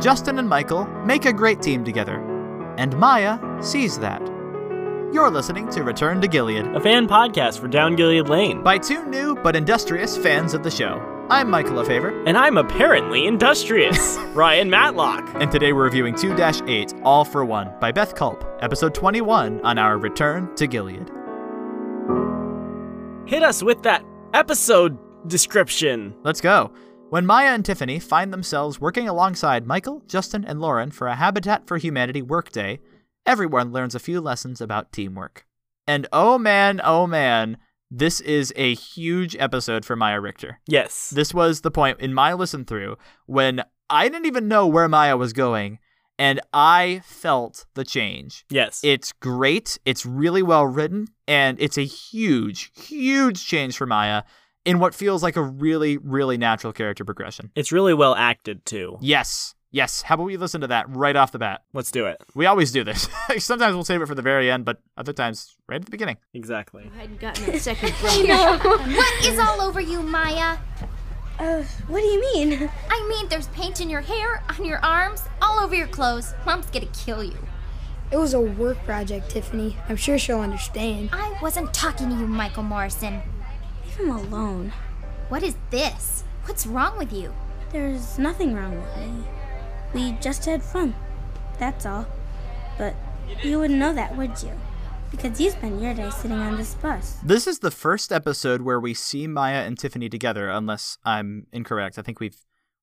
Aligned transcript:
Justin 0.00 0.38
and 0.38 0.48
Michael 0.48 0.84
make 1.04 1.24
a 1.24 1.32
great 1.32 1.60
team 1.60 1.84
together, 1.84 2.16
and 2.78 2.96
Maya 2.96 3.38
sees 3.62 3.98
that. 3.98 4.22
You're 5.12 5.30
listening 5.30 5.68
to 5.70 5.82
Return 5.82 6.20
to 6.20 6.28
Gilead 6.28 6.66
a 6.66 6.80
fan 6.80 7.08
podcast 7.08 7.58
for 7.58 7.66
Down 7.66 7.96
Gilead 7.96 8.28
Lane. 8.28 8.62
by 8.62 8.78
two 8.78 9.04
new 9.06 9.34
but 9.36 9.56
industrious 9.56 10.16
fans 10.16 10.54
of 10.54 10.62
the 10.62 10.70
show. 10.70 11.00
I'm 11.30 11.50
Michael 11.50 11.74
LaFaver, 11.76 12.24
And 12.26 12.38
I'm 12.38 12.56
apparently 12.58 13.26
industrious, 13.26 14.16
Ryan 14.34 14.70
Matlock. 14.70 15.28
and 15.40 15.50
today 15.50 15.72
we're 15.72 15.84
reviewing 15.84 16.14
2 16.14 16.36
8 16.38 16.94
All 17.02 17.24
for 17.24 17.44
One 17.44 17.72
by 17.80 17.90
Beth 17.90 18.14
Culp, 18.14 18.44
episode 18.60 18.94
21 18.94 19.60
on 19.62 19.78
our 19.78 19.98
Return 19.98 20.54
to 20.56 20.66
Gilead. 20.66 21.10
Hit 23.26 23.42
us 23.42 23.62
with 23.62 23.82
that 23.82 24.04
episode 24.32 24.96
description. 25.26 26.14
Let's 26.22 26.40
go. 26.40 26.70
When 27.10 27.24
Maya 27.24 27.54
and 27.54 27.64
Tiffany 27.64 27.98
find 27.98 28.34
themselves 28.34 28.82
working 28.82 29.08
alongside 29.08 29.66
Michael, 29.66 30.02
Justin, 30.06 30.44
and 30.44 30.60
Lauren 30.60 30.90
for 30.90 31.08
a 31.08 31.14
Habitat 31.14 31.66
for 31.66 31.78
Humanity 31.78 32.20
workday, 32.20 32.80
everyone 33.24 33.72
learns 33.72 33.94
a 33.94 33.98
few 33.98 34.20
lessons 34.20 34.60
about 34.60 34.92
teamwork. 34.92 35.46
And 35.86 36.06
oh 36.12 36.36
man, 36.36 36.82
oh 36.84 37.06
man, 37.06 37.56
this 37.90 38.20
is 38.20 38.52
a 38.56 38.74
huge 38.74 39.34
episode 39.36 39.86
for 39.86 39.96
Maya 39.96 40.20
Richter. 40.20 40.60
Yes. 40.66 41.08
This 41.08 41.32
was 41.32 41.62
the 41.62 41.70
point 41.70 41.98
in 41.98 42.12
my 42.12 42.34
listen 42.34 42.66
through 42.66 42.98
when 43.24 43.62
I 43.88 44.10
didn't 44.10 44.26
even 44.26 44.46
know 44.46 44.66
where 44.66 44.86
Maya 44.86 45.16
was 45.16 45.32
going, 45.32 45.78
and 46.18 46.42
I 46.52 47.00
felt 47.06 47.64
the 47.72 47.84
change. 47.84 48.44
yes. 48.50 48.82
It's 48.84 49.12
great, 49.12 49.78
it's 49.86 50.04
really 50.04 50.42
well 50.42 50.66
written, 50.66 51.08
and 51.26 51.58
it's 51.58 51.78
a 51.78 51.86
huge, 51.86 52.70
huge 52.78 53.46
change 53.46 53.78
for 53.78 53.86
Maya 53.86 54.24
in 54.68 54.78
what 54.78 54.94
feels 54.94 55.22
like 55.22 55.36
a 55.36 55.42
really, 55.42 55.96
really 55.98 56.36
natural 56.36 56.72
character 56.72 57.04
progression. 57.04 57.50
it's 57.54 57.72
really 57.72 57.94
well 57.94 58.14
acted 58.14 58.64
too. 58.66 58.98
Yes, 59.00 59.54
yes. 59.70 60.02
How 60.02 60.14
about 60.14 60.24
we 60.24 60.36
listen 60.36 60.60
to 60.60 60.66
that 60.66 60.84
right 60.94 61.16
off 61.16 61.32
the 61.32 61.38
bat? 61.38 61.62
Let's 61.72 61.90
do 61.90 62.06
it. 62.06 62.22
We 62.34 62.46
always 62.46 62.70
do 62.70 62.84
this. 62.84 63.08
Sometimes 63.38 63.74
we'll 63.74 63.84
save 63.84 64.02
it 64.02 64.06
for 64.06 64.14
the 64.14 64.22
very 64.22 64.50
end, 64.50 64.64
but 64.64 64.80
other 64.96 65.12
times 65.12 65.56
right 65.68 65.76
at 65.80 65.84
the 65.84 65.90
beginning. 65.90 66.18
Exactly. 66.34 66.90
I 66.94 67.00
hadn't 67.00 67.20
gotten 67.20 67.46
that 67.46 67.60
second 67.60 67.92
from 67.94 68.94
What 68.94 69.24
is 69.26 69.38
all 69.38 69.60
over 69.62 69.80
you, 69.80 70.02
Maya? 70.02 70.58
Uh, 71.38 71.62
what 71.86 72.00
do 72.00 72.06
you 72.06 72.20
mean? 72.20 72.68
I 72.90 73.06
mean, 73.08 73.28
there's 73.28 73.46
paint 73.48 73.80
in 73.80 73.88
your 73.88 74.00
hair, 74.00 74.42
on 74.50 74.64
your 74.64 74.84
arms, 74.84 75.22
all 75.40 75.60
over 75.60 75.74
your 75.74 75.86
clothes. 75.86 76.34
Mom's 76.44 76.66
gonna 76.66 76.86
kill 76.86 77.22
you. 77.24 77.38
It 78.10 78.16
was 78.16 78.34
a 78.34 78.40
work 78.40 78.78
project, 78.84 79.30
Tiffany. 79.30 79.76
I'm 79.88 79.96
sure 79.96 80.18
she'll 80.18 80.40
understand. 80.40 81.10
I 81.12 81.38
wasn't 81.40 81.72
talking 81.72 82.08
to 82.08 82.14
you, 82.16 82.26
Michael 82.26 82.62
Morrison. 82.64 83.22
Leave 83.98 84.08
him 84.08 84.14
alone. 84.14 84.72
What 85.28 85.42
is 85.42 85.56
this? 85.70 86.24
What's 86.44 86.66
wrong 86.66 86.96
with 86.98 87.12
you? 87.12 87.32
There's 87.72 88.18
nothing 88.18 88.54
wrong 88.54 88.76
with 88.76 88.96
me. 88.96 89.24
We 89.92 90.12
just 90.20 90.44
had 90.44 90.62
fun. 90.62 90.94
That's 91.58 91.84
all. 91.84 92.06
But 92.76 92.94
you 93.42 93.58
wouldn't 93.58 93.78
know 93.78 93.92
that, 93.92 94.16
would 94.16 94.42
you? 94.42 94.52
Because 95.10 95.40
you 95.40 95.50
spent 95.50 95.80
your 95.82 95.94
day 95.94 96.10
sitting 96.10 96.38
on 96.38 96.56
this 96.56 96.74
bus. 96.74 97.18
This 97.24 97.46
is 97.46 97.58
the 97.58 97.70
first 97.70 98.12
episode 98.12 98.62
where 98.62 98.78
we 98.78 98.94
see 98.94 99.26
Maya 99.26 99.64
and 99.64 99.78
Tiffany 99.78 100.08
together, 100.08 100.48
unless 100.48 100.98
I'm 101.04 101.46
incorrect. 101.52 101.98
I 101.98 102.02
think 102.02 102.20
we've 102.20 102.36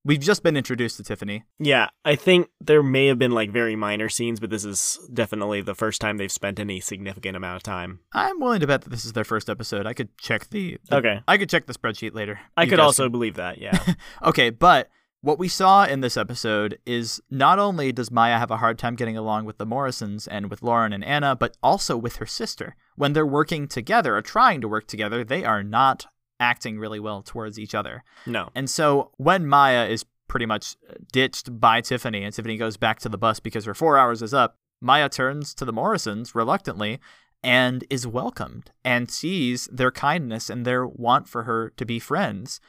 we've 0.05 0.21
just 0.21 0.43
been 0.43 0.55
introduced 0.55 0.95
to 0.97 1.03
Tiffany. 1.03 1.43
Yeah, 1.59 1.89
I 2.05 2.15
think 2.15 2.47
there 2.61 2.81
may 2.83 3.07
have 3.07 3.19
been 3.19 3.31
like 3.31 3.51
very 3.51 3.75
minor 3.75 4.07
scenes, 4.07 4.39
but 4.39 4.49
this 4.49 4.63
is 4.63 4.97
definitely 5.13 5.61
the 5.61 5.75
first 5.75 5.99
time 5.99 6.15
they've 6.17 6.31
spent 6.31 6.59
any 6.59 6.79
significant 6.79 7.35
amount 7.35 7.57
of 7.57 7.63
time. 7.63 7.99
I'm 8.13 8.39
willing 8.39 8.61
to 8.61 8.67
bet 8.67 8.83
that 8.83 8.89
this 8.91 9.03
is 9.03 9.11
their 9.13 9.23
first 9.25 9.49
episode. 9.49 9.85
I 9.85 9.93
could 9.93 10.17
check 10.17 10.49
the, 10.51 10.77
the- 10.89 10.95
Okay. 10.97 11.21
I 11.27 11.37
could 11.37 11.49
check 11.49 11.65
the 11.65 11.73
spreadsheet 11.73 12.13
later. 12.13 12.39
I 12.55 12.65
could 12.67 12.79
also 12.79 13.03
can- 13.05 13.11
believe 13.11 13.35
that, 13.35 13.57
yeah. 13.57 13.77
Okay, 14.23 14.49
but 14.51 14.89
what 15.21 15.39
we 15.39 15.47
saw 15.47 15.85
in 15.85 16.01
this 16.01 16.17
episode 16.17 16.77
is 16.85 17.19
not 17.31 17.57
only 17.57 17.91
does 17.91 18.11
Maya 18.11 18.37
have 18.37 18.51
a 18.51 18.57
hard 18.57 18.77
time 18.77 18.93
getting 18.95 19.17
along 19.17 19.45
with 19.45 19.57
the 19.57 19.65
Morrisons 19.65 20.27
and 20.27 20.51
with 20.51 20.61
Lauren 20.61 20.93
and 20.93 21.03
Anna, 21.03 21.35
but 21.35 21.57
also 21.63 21.97
with 21.97 22.17
her 22.17 22.27
sister. 22.27 22.75
When 22.95 23.13
they're 23.13 23.25
working 23.25 23.67
together 23.67 24.15
or 24.15 24.21
trying 24.21 24.61
to 24.61 24.67
work 24.67 24.85
together, 24.85 25.23
they 25.23 25.43
are 25.43 25.63
not 25.63 26.05
acting 26.39 26.79
really 26.79 26.99
well 26.99 27.21
towards 27.21 27.59
each 27.59 27.75
other. 27.75 28.03
No. 28.25 28.49
And 28.55 28.69
so 28.69 29.11
when 29.17 29.47
Maya 29.47 29.87
is 29.87 30.05
pretty 30.27 30.45
much 30.45 30.75
uh, 30.89 30.95
ditched 31.11 31.59
by 31.59 31.81
Tiffany 31.81 32.23
and 32.23 32.33
Tiffany 32.33 32.57
goes 32.57 32.77
back 32.77 32.99
to 32.99 33.09
the 33.09 33.17
bus 33.17 33.39
because 33.39 33.65
her 33.65 33.73
four 33.73 33.97
hours 33.97 34.21
is 34.21 34.33
up, 34.33 34.57
Maya 34.81 35.09
turns 35.09 35.53
to 35.55 35.65
the 35.65 35.73
Morrisons 35.73 36.35
reluctantly 36.35 36.99
and 37.43 37.83
is 37.89 38.07
welcomed 38.07 38.71
and 38.83 39.09
sees 39.09 39.69
their 39.71 39.91
kindness 39.91 40.49
and 40.49 40.65
their 40.65 40.85
want 40.85 41.27
for 41.27 41.43
her 41.43 41.71
to 41.77 41.85
be 41.85 41.99
friends. 41.99 42.59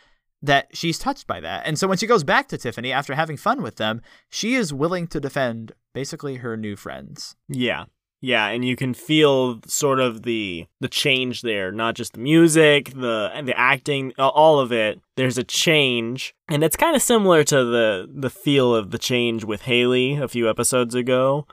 That 0.43 0.69
she's 0.77 0.99
touched 0.99 1.27
by 1.27 1.41
that. 1.41 1.67
And 1.67 1.79
so 1.79 1.89
when 1.89 1.97
she 1.97 2.07
goes 2.07 2.23
back 2.23 2.47
to 2.49 2.59
Tiffany 2.59 2.93
after 2.93 3.15
having 3.15 3.39
fun 3.39 3.63
with 3.63 3.77
them, 3.77 4.03
she 4.29 4.55
is 4.55 4.73
willing 4.73 5.07
to 5.09 5.19
defend 5.19 5.73
basically 5.95 6.37
her 6.37 6.59
new 6.59 6.77
friends. 6.77 7.37
Yeah. 7.49 7.87
Yeah, 8.23 8.49
and 8.49 8.65
you 8.65 8.77
can 8.77 8.95
feel 8.95 9.61
sort 9.67 10.01
of 10.01 10.23
the 10.23 10.67
the 10.81 10.89
change 10.89 11.43
there, 11.43 11.71
not 11.71 11.95
just 11.95 12.15
the 12.15 12.19
music, 12.21 12.91
the 12.95 13.31
and 13.35 13.47
the 13.47 13.57
acting, 13.59 14.13
all 14.19 14.59
of 14.59 14.73
it. 14.73 15.01
There's 15.17 15.39
a 15.39 15.45
change, 15.45 16.35
and 16.49 16.65
it's 16.65 16.77
kind 16.77 16.97
of 16.97 17.03
similar 17.03 17.45
to 17.45 17.65
the 17.65 18.09
the 18.13 18.31
feel 18.31 18.75
of 18.75 18.91
the 18.91 18.99
change 18.99 19.45
with 19.45 19.63
Haley 19.63 20.15
a 20.17 20.29
few 20.29 20.49
episodes 20.49 20.95
ago. 20.95 21.47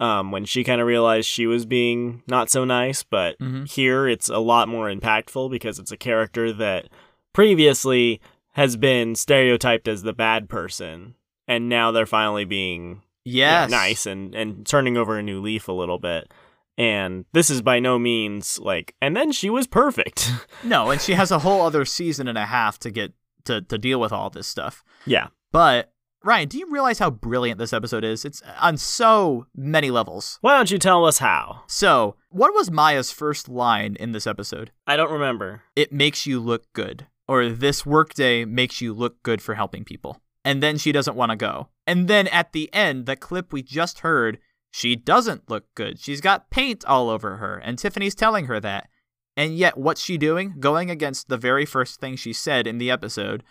Um, 0.00 0.30
when 0.32 0.46
she 0.46 0.64
kind 0.64 0.80
of 0.80 0.86
realized 0.86 1.28
she 1.28 1.46
was 1.46 1.66
being 1.66 2.22
not 2.26 2.48
so 2.50 2.64
nice, 2.64 3.02
but 3.02 3.38
Mhm. 3.38 3.70
here 3.70 4.08
it's 4.08 4.30
a 4.30 4.38
lot 4.38 4.66
more 4.66 4.90
impactful 4.90 5.50
because 5.50 5.78
it's 5.78 5.92
a 5.92 5.96
character 5.98 6.52
that 6.54 6.88
previously 7.34 8.20
has 8.54 8.76
been 8.76 9.14
stereotyped 9.14 9.86
as 9.88 10.02
the 10.02 10.12
bad 10.12 10.48
person, 10.48 11.14
and 11.46 11.68
now 11.68 11.90
they're 11.90 12.06
finally 12.06 12.44
being 12.44 13.02
Yes. 13.24 13.70
nice 13.70 14.06
and 14.06 14.34
and 14.34 14.66
turning 14.66 14.96
over 14.96 15.18
a 15.18 15.22
new 15.22 15.40
leaf 15.40 15.68
a 15.68 15.72
little 15.72 15.98
bit. 15.98 16.32
And 16.78 17.26
this 17.32 17.50
is 17.50 17.60
by 17.62 17.78
no 17.78 17.98
means 17.98 18.58
like 18.58 18.94
and 19.02 19.16
then 19.16 19.32
she 19.32 19.50
was 19.50 19.66
perfect. 19.66 20.30
No, 20.64 20.90
and 20.90 21.00
she 21.00 21.14
has 21.14 21.30
a 21.30 21.38
whole 21.38 21.62
other 21.62 21.84
season 21.84 22.28
and 22.28 22.36
a 22.38 22.44
half 22.46 22.78
to 22.80 22.90
get 22.90 23.12
to, 23.44 23.62
to 23.62 23.78
deal 23.78 23.98
with 24.00 24.12
all 24.12 24.28
this 24.30 24.46
stuff. 24.46 24.84
yeah. 25.06 25.28
But 25.52 25.92
Ryan, 26.22 26.48
do 26.48 26.58
you 26.58 26.70
realize 26.70 26.98
how 26.98 27.08
brilliant 27.10 27.58
this 27.58 27.72
episode 27.72 28.04
is? 28.04 28.26
It's 28.26 28.42
on 28.60 28.76
so 28.76 29.46
many 29.56 29.90
levels. 29.90 30.36
Why 30.42 30.54
don't 30.54 30.70
you 30.70 30.78
tell 30.78 31.06
us 31.06 31.16
how? 31.18 31.62
So, 31.66 32.16
what 32.28 32.52
was 32.54 32.70
Maya's 32.70 33.10
first 33.10 33.48
line 33.48 33.96
in 33.98 34.12
this 34.12 34.26
episode? 34.26 34.70
I 34.86 34.96
don't 34.96 35.10
remember. 35.10 35.62
It 35.74 35.92
makes 35.94 36.26
you 36.26 36.38
look 36.38 36.70
good. 36.74 37.06
Or 37.26 37.48
this 37.48 37.86
workday 37.86 38.44
makes 38.44 38.82
you 38.82 38.92
look 38.92 39.22
good 39.22 39.40
for 39.40 39.54
helping 39.54 39.82
people. 39.84 40.20
And 40.44 40.62
then 40.62 40.78
she 40.78 40.92
doesn't 40.92 41.16
want 41.16 41.30
to 41.30 41.36
go. 41.36 41.68
And 41.86 42.08
then 42.08 42.26
at 42.28 42.52
the 42.52 42.72
end, 42.72 43.06
the 43.06 43.16
clip 43.16 43.52
we 43.52 43.62
just 43.62 44.00
heard, 44.00 44.38
she 44.70 44.96
doesn't 44.96 45.50
look 45.50 45.66
good. 45.74 45.98
She's 45.98 46.20
got 46.20 46.50
paint 46.50 46.84
all 46.84 47.10
over 47.10 47.36
her, 47.36 47.58
and 47.58 47.78
Tiffany's 47.78 48.14
telling 48.14 48.46
her 48.46 48.60
that. 48.60 48.88
And 49.36 49.56
yet, 49.56 49.76
what's 49.76 50.00
she 50.00 50.16
doing? 50.18 50.56
Going 50.60 50.90
against 50.90 51.28
the 51.28 51.36
very 51.36 51.64
first 51.66 52.00
thing 52.00 52.16
she 52.16 52.32
said 52.32 52.66
in 52.66 52.78
the 52.78 52.90
episode, 52.90 53.42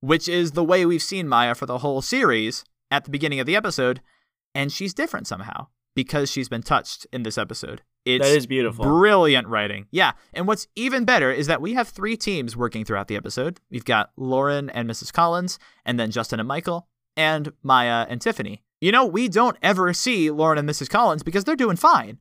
which 0.00 0.28
is 0.28 0.52
the 0.52 0.64
way 0.64 0.86
we've 0.86 1.02
seen 1.02 1.28
Maya 1.28 1.54
for 1.54 1.66
the 1.66 1.78
whole 1.78 2.02
series 2.02 2.64
at 2.90 3.04
the 3.04 3.10
beginning 3.10 3.40
of 3.40 3.46
the 3.46 3.56
episode. 3.56 4.00
And 4.54 4.72
she's 4.72 4.94
different 4.94 5.26
somehow 5.26 5.68
because 5.94 6.30
she's 6.30 6.48
been 6.48 6.62
touched 6.62 7.06
in 7.12 7.22
this 7.22 7.38
episode. 7.38 7.82
It's 8.04 8.26
that 8.26 8.36
is 8.36 8.46
beautiful. 8.46 8.84
Brilliant 8.84 9.46
writing. 9.46 9.86
Yeah. 9.90 10.12
And 10.32 10.46
what's 10.46 10.66
even 10.74 11.04
better 11.04 11.30
is 11.30 11.46
that 11.48 11.60
we 11.60 11.74
have 11.74 11.88
three 11.88 12.16
teams 12.16 12.56
working 12.56 12.84
throughout 12.84 13.08
the 13.08 13.16
episode. 13.16 13.60
We've 13.70 13.84
got 13.84 14.10
Lauren 14.16 14.70
and 14.70 14.88
Mrs. 14.88 15.12
Collins, 15.12 15.58
and 15.84 16.00
then 16.00 16.10
Justin 16.10 16.40
and 16.40 16.48
Michael, 16.48 16.88
and 17.16 17.52
Maya 17.62 18.06
and 18.08 18.20
Tiffany. 18.20 18.62
You 18.80 18.92
know, 18.92 19.04
we 19.04 19.28
don't 19.28 19.58
ever 19.62 19.92
see 19.92 20.30
Lauren 20.30 20.58
and 20.58 20.68
Mrs. 20.68 20.88
Collins 20.88 21.22
because 21.22 21.44
they're 21.44 21.56
doing 21.56 21.76
fine. 21.76 22.18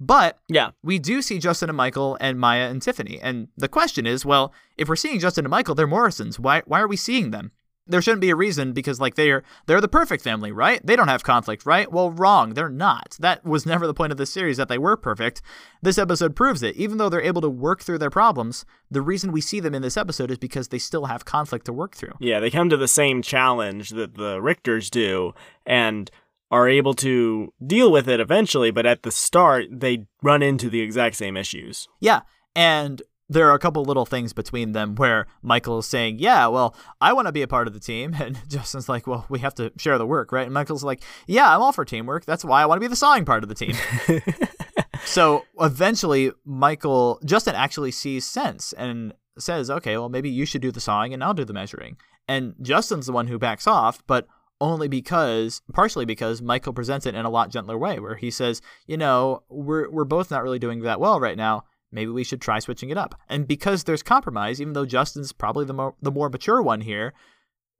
But 0.00 0.38
yeah. 0.48 0.70
we 0.82 0.98
do 0.98 1.20
see 1.20 1.38
Justin 1.38 1.68
and 1.68 1.76
Michael 1.76 2.16
and 2.22 2.40
Maya 2.40 2.70
and 2.70 2.80
Tiffany. 2.80 3.20
And 3.20 3.48
the 3.58 3.68
question 3.68 4.06
is, 4.06 4.24
well, 4.24 4.54
if 4.78 4.88
we're 4.88 4.96
seeing 4.96 5.20
Justin 5.20 5.44
and 5.44 5.50
Michael, 5.50 5.74
they're 5.74 5.86
Morrisons. 5.86 6.40
Why 6.40 6.62
why 6.64 6.80
are 6.80 6.88
we 6.88 6.96
seeing 6.96 7.30
them? 7.30 7.52
There 7.90 8.02
shouldn't 8.02 8.20
be 8.20 8.30
a 8.30 8.36
reason 8.36 8.72
because 8.72 9.00
like 9.00 9.14
they're 9.14 9.42
they're 9.66 9.80
the 9.80 9.88
perfect 9.88 10.22
family, 10.22 10.52
right? 10.52 10.84
They 10.84 10.96
don't 10.96 11.08
have 11.08 11.22
conflict, 11.22 11.66
right? 11.66 11.90
Well, 11.90 12.10
wrong. 12.10 12.54
They're 12.54 12.68
not. 12.68 13.16
That 13.20 13.44
was 13.44 13.66
never 13.66 13.86
the 13.86 13.94
point 13.94 14.12
of 14.12 14.18
this 14.18 14.32
series 14.32 14.56
that 14.56 14.68
they 14.68 14.78
were 14.78 14.96
perfect. 14.96 15.42
This 15.82 15.98
episode 15.98 16.36
proves 16.36 16.62
it. 16.62 16.76
Even 16.76 16.98
though 16.98 17.08
they're 17.08 17.20
able 17.20 17.42
to 17.42 17.50
work 17.50 17.82
through 17.82 17.98
their 17.98 18.10
problems, 18.10 18.64
the 18.90 19.02
reason 19.02 19.32
we 19.32 19.40
see 19.40 19.60
them 19.60 19.74
in 19.74 19.82
this 19.82 19.96
episode 19.96 20.30
is 20.30 20.38
because 20.38 20.68
they 20.68 20.78
still 20.78 21.06
have 21.06 21.24
conflict 21.24 21.66
to 21.66 21.72
work 21.72 21.94
through. 21.94 22.14
Yeah, 22.20 22.40
they 22.40 22.50
come 22.50 22.70
to 22.70 22.76
the 22.76 22.88
same 22.88 23.22
challenge 23.22 23.90
that 23.90 24.14
the 24.14 24.38
Richters 24.38 24.90
do 24.90 25.32
and 25.66 26.10
are 26.50 26.68
able 26.68 26.94
to 26.94 27.52
deal 27.64 27.92
with 27.92 28.08
it 28.08 28.20
eventually, 28.20 28.70
but 28.70 28.86
at 28.86 29.02
the 29.02 29.10
start 29.10 29.66
they 29.70 30.06
run 30.22 30.42
into 30.42 30.68
the 30.68 30.80
exact 30.80 31.16
same 31.16 31.36
issues. 31.36 31.88
Yeah. 32.00 32.20
And 32.56 33.02
there 33.30 33.48
are 33.48 33.54
a 33.54 33.60
couple 33.60 33.84
little 33.84 34.04
things 34.04 34.32
between 34.32 34.72
them 34.72 34.96
where 34.96 35.26
Michael's 35.40 35.86
saying, 35.86 36.18
Yeah, 36.18 36.48
well, 36.48 36.74
I 37.00 37.12
want 37.12 37.26
to 37.26 37.32
be 37.32 37.42
a 37.42 37.48
part 37.48 37.68
of 37.68 37.72
the 37.72 37.80
team. 37.80 38.14
And 38.20 38.38
Justin's 38.48 38.88
like, 38.88 39.06
Well, 39.06 39.24
we 39.28 39.38
have 39.38 39.54
to 39.54 39.72
share 39.78 39.96
the 39.96 40.06
work, 40.06 40.32
right? 40.32 40.44
And 40.44 40.52
Michael's 40.52 40.84
like, 40.84 41.02
Yeah, 41.26 41.54
I'm 41.54 41.62
all 41.62 41.72
for 41.72 41.84
teamwork. 41.84 42.26
That's 42.26 42.44
why 42.44 42.60
I 42.60 42.66
want 42.66 42.76
to 42.76 42.84
be 42.84 42.88
the 42.88 42.96
sawing 42.96 43.24
part 43.24 43.44
of 43.44 43.48
the 43.48 43.54
team. 43.54 43.74
so 45.04 45.44
eventually, 45.60 46.32
Michael, 46.44 47.20
Justin 47.24 47.54
actually 47.54 47.92
sees 47.92 48.26
sense 48.26 48.72
and 48.72 49.14
says, 49.38 49.70
Okay, 49.70 49.96
well, 49.96 50.08
maybe 50.08 50.28
you 50.28 50.44
should 50.44 50.60
do 50.60 50.72
the 50.72 50.80
sawing 50.80 51.14
and 51.14 51.22
I'll 51.22 51.32
do 51.32 51.44
the 51.44 51.52
measuring. 51.52 51.96
And 52.26 52.54
Justin's 52.60 53.06
the 53.06 53.12
one 53.12 53.28
who 53.28 53.38
backs 53.38 53.66
off, 53.66 54.02
but 54.06 54.26
only 54.60 54.88
because 54.88 55.62
partially 55.72 56.04
because 56.04 56.42
Michael 56.42 56.72
presents 56.72 57.06
it 57.06 57.14
in 57.14 57.24
a 57.24 57.30
lot 57.30 57.50
gentler 57.50 57.78
way 57.78 57.98
where 57.98 58.16
he 58.16 58.30
says, 58.30 58.60
you 58.86 58.96
know, 58.96 59.44
we're 59.48 59.88
we're 59.88 60.04
both 60.04 60.30
not 60.30 60.42
really 60.42 60.58
doing 60.58 60.82
that 60.82 61.00
well 61.00 61.20
right 61.20 61.36
now. 61.36 61.64
Maybe 61.92 62.10
we 62.10 62.24
should 62.24 62.40
try 62.40 62.58
switching 62.58 62.90
it 62.90 62.98
up. 62.98 63.14
And 63.28 63.46
because 63.46 63.84
there's 63.84 64.02
compromise, 64.02 64.60
even 64.60 64.74
though 64.74 64.86
Justin's 64.86 65.32
probably 65.32 65.64
the 65.64 65.74
more 65.74 65.94
the 66.00 66.12
more 66.12 66.28
mature 66.28 66.62
one 66.62 66.80
here, 66.82 67.12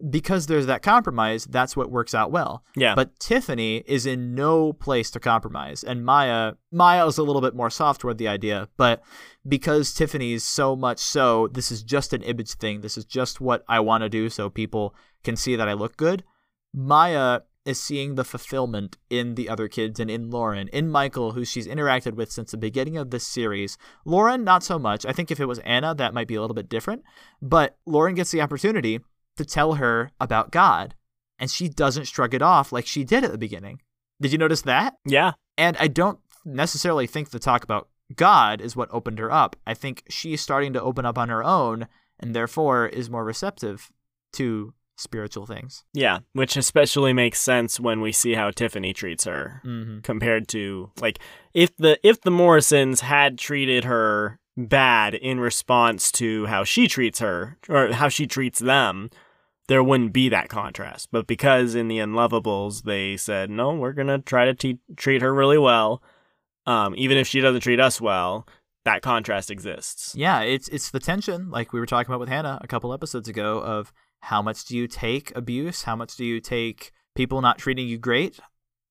because 0.08 0.46
there's 0.46 0.66
that 0.66 0.82
compromise, 0.82 1.44
that's 1.44 1.76
what 1.76 1.90
works 1.90 2.14
out 2.14 2.30
well. 2.32 2.64
Yeah. 2.74 2.94
But 2.94 3.18
Tiffany 3.18 3.84
is 3.86 4.06
in 4.06 4.34
no 4.34 4.72
place 4.72 5.10
to 5.12 5.20
compromise, 5.20 5.84
and 5.84 6.04
Maya 6.04 6.54
Maya 6.72 7.06
is 7.06 7.18
a 7.18 7.22
little 7.22 7.42
bit 7.42 7.54
more 7.54 7.70
soft 7.70 8.00
toward 8.00 8.18
the 8.18 8.28
idea, 8.28 8.68
but 8.76 9.02
because 9.46 9.92
Tiffany's 9.94 10.44
so 10.44 10.74
much 10.74 10.98
so, 10.98 11.48
this 11.48 11.70
is 11.70 11.82
just 11.82 12.12
an 12.12 12.22
image 12.22 12.54
thing. 12.54 12.80
This 12.80 12.96
is 12.96 13.04
just 13.04 13.40
what 13.40 13.64
I 13.68 13.80
want 13.80 14.02
to 14.02 14.08
do, 14.08 14.28
so 14.28 14.50
people 14.50 14.94
can 15.22 15.36
see 15.36 15.56
that 15.56 15.68
I 15.68 15.74
look 15.74 15.96
good. 15.96 16.24
Maya 16.72 17.40
is 17.64 17.80
seeing 17.80 18.14
the 18.14 18.24
fulfillment 18.24 18.96
in 19.10 19.34
the 19.34 19.48
other 19.48 19.68
kids 19.68 20.00
and 20.00 20.10
in 20.10 20.30
Lauren, 20.30 20.68
in 20.68 20.90
Michael, 20.90 21.32
who 21.32 21.44
she's 21.44 21.66
interacted 21.66 22.14
with 22.14 22.32
since 22.32 22.50
the 22.50 22.56
beginning 22.56 22.96
of 22.96 23.10
this 23.10 23.26
series. 23.26 23.76
Lauren, 24.04 24.44
not 24.44 24.62
so 24.62 24.78
much. 24.78 25.04
I 25.04 25.12
think 25.12 25.30
if 25.30 25.40
it 25.40 25.46
was 25.46 25.58
Anna, 25.60 25.94
that 25.94 26.14
might 26.14 26.28
be 26.28 26.34
a 26.34 26.40
little 26.40 26.54
bit 26.54 26.68
different. 26.68 27.02
But 27.42 27.76
Lauren 27.86 28.14
gets 28.14 28.30
the 28.30 28.40
opportunity 28.40 29.00
to 29.36 29.44
tell 29.44 29.74
her 29.74 30.10
about 30.20 30.50
God, 30.50 30.94
and 31.38 31.50
she 31.50 31.68
doesn't 31.68 32.06
shrug 32.06 32.34
it 32.34 32.42
off 32.42 32.72
like 32.72 32.86
she 32.86 33.04
did 33.04 33.24
at 33.24 33.32
the 33.32 33.38
beginning. 33.38 33.80
Did 34.20 34.32
you 34.32 34.38
notice 34.38 34.62
that? 34.62 34.96
Yeah. 35.04 35.32
And 35.56 35.76
I 35.78 35.88
don't 35.88 36.18
necessarily 36.44 37.06
think 37.06 37.30
the 37.30 37.38
talk 37.38 37.64
about 37.64 37.88
God 38.14 38.60
is 38.60 38.76
what 38.76 38.88
opened 38.92 39.18
her 39.18 39.30
up. 39.30 39.56
I 39.66 39.74
think 39.74 40.04
she's 40.08 40.40
starting 40.40 40.72
to 40.72 40.82
open 40.82 41.04
up 41.04 41.18
on 41.18 41.28
her 41.28 41.44
own 41.44 41.86
and 42.18 42.34
therefore 42.34 42.86
is 42.86 43.10
more 43.10 43.24
receptive 43.24 43.90
to 44.32 44.74
spiritual 45.00 45.46
things. 45.46 45.84
Yeah, 45.92 46.20
which 46.32 46.56
especially 46.56 47.12
makes 47.12 47.40
sense 47.40 47.80
when 47.80 48.00
we 48.00 48.12
see 48.12 48.34
how 48.34 48.50
Tiffany 48.50 48.92
treats 48.92 49.24
her 49.24 49.60
Mm-hmm. 49.64 50.00
compared 50.00 50.46
to 50.48 50.90
like 51.00 51.18
if 51.54 51.76
the 51.76 51.98
if 52.06 52.20
the 52.20 52.30
Morrisons 52.30 53.00
had 53.00 53.38
treated 53.38 53.84
her 53.84 54.38
bad 54.56 55.14
in 55.14 55.40
response 55.40 56.12
to 56.12 56.46
how 56.46 56.64
she 56.64 56.86
treats 56.86 57.18
her 57.20 57.56
or 57.68 57.92
how 57.92 58.08
she 58.08 58.26
treats 58.26 58.58
them, 58.58 59.10
there 59.68 59.82
wouldn't 59.82 60.12
be 60.12 60.28
that 60.28 60.48
contrast. 60.48 61.08
But 61.10 61.26
because 61.26 61.74
in 61.74 61.88
the 61.88 61.98
Unlovables 61.98 62.82
they 62.82 63.16
said, 63.16 63.50
"No, 63.50 63.72
we're 63.74 63.92
going 63.92 64.08
to 64.08 64.18
try 64.18 64.44
to 64.44 64.54
te- 64.54 64.78
treat 64.96 65.22
her 65.22 65.32
really 65.34 65.58
well, 65.58 66.02
um 66.66 66.94
even 66.96 67.16
if 67.16 67.26
she 67.26 67.40
doesn't 67.40 67.62
treat 67.62 67.80
us 67.80 68.00
well." 68.00 68.46
That 68.86 69.02
contrast 69.02 69.50
exists. 69.50 70.14
Yeah, 70.16 70.40
it's 70.40 70.66
it's 70.68 70.90
the 70.90 71.00
tension, 71.00 71.50
like 71.50 71.72
we 71.74 71.80
were 71.80 71.86
talking 71.86 72.10
about 72.10 72.20
with 72.20 72.30
Hannah 72.30 72.58
a 72.62 72.66
couple 72.66 72.94
episodes 72.94 73.28
ago, 73.28 73.58
of 73.62 73.92
how 74.20 74.42
much 74.42 74.64
do 74.64 74.76
you 74.76 74.86
take 74.86 75.34
abuse, 75.36 75.82
how 75.84 75.96
much 75.96 76.16
do 76.16 76.24
you 76.24 76.40
take 76.40 76.92
people 77.14 77.40
not 77.40 77.58
treating 77.58 77.88
you 77.88 77.98
great, 77.98 78.38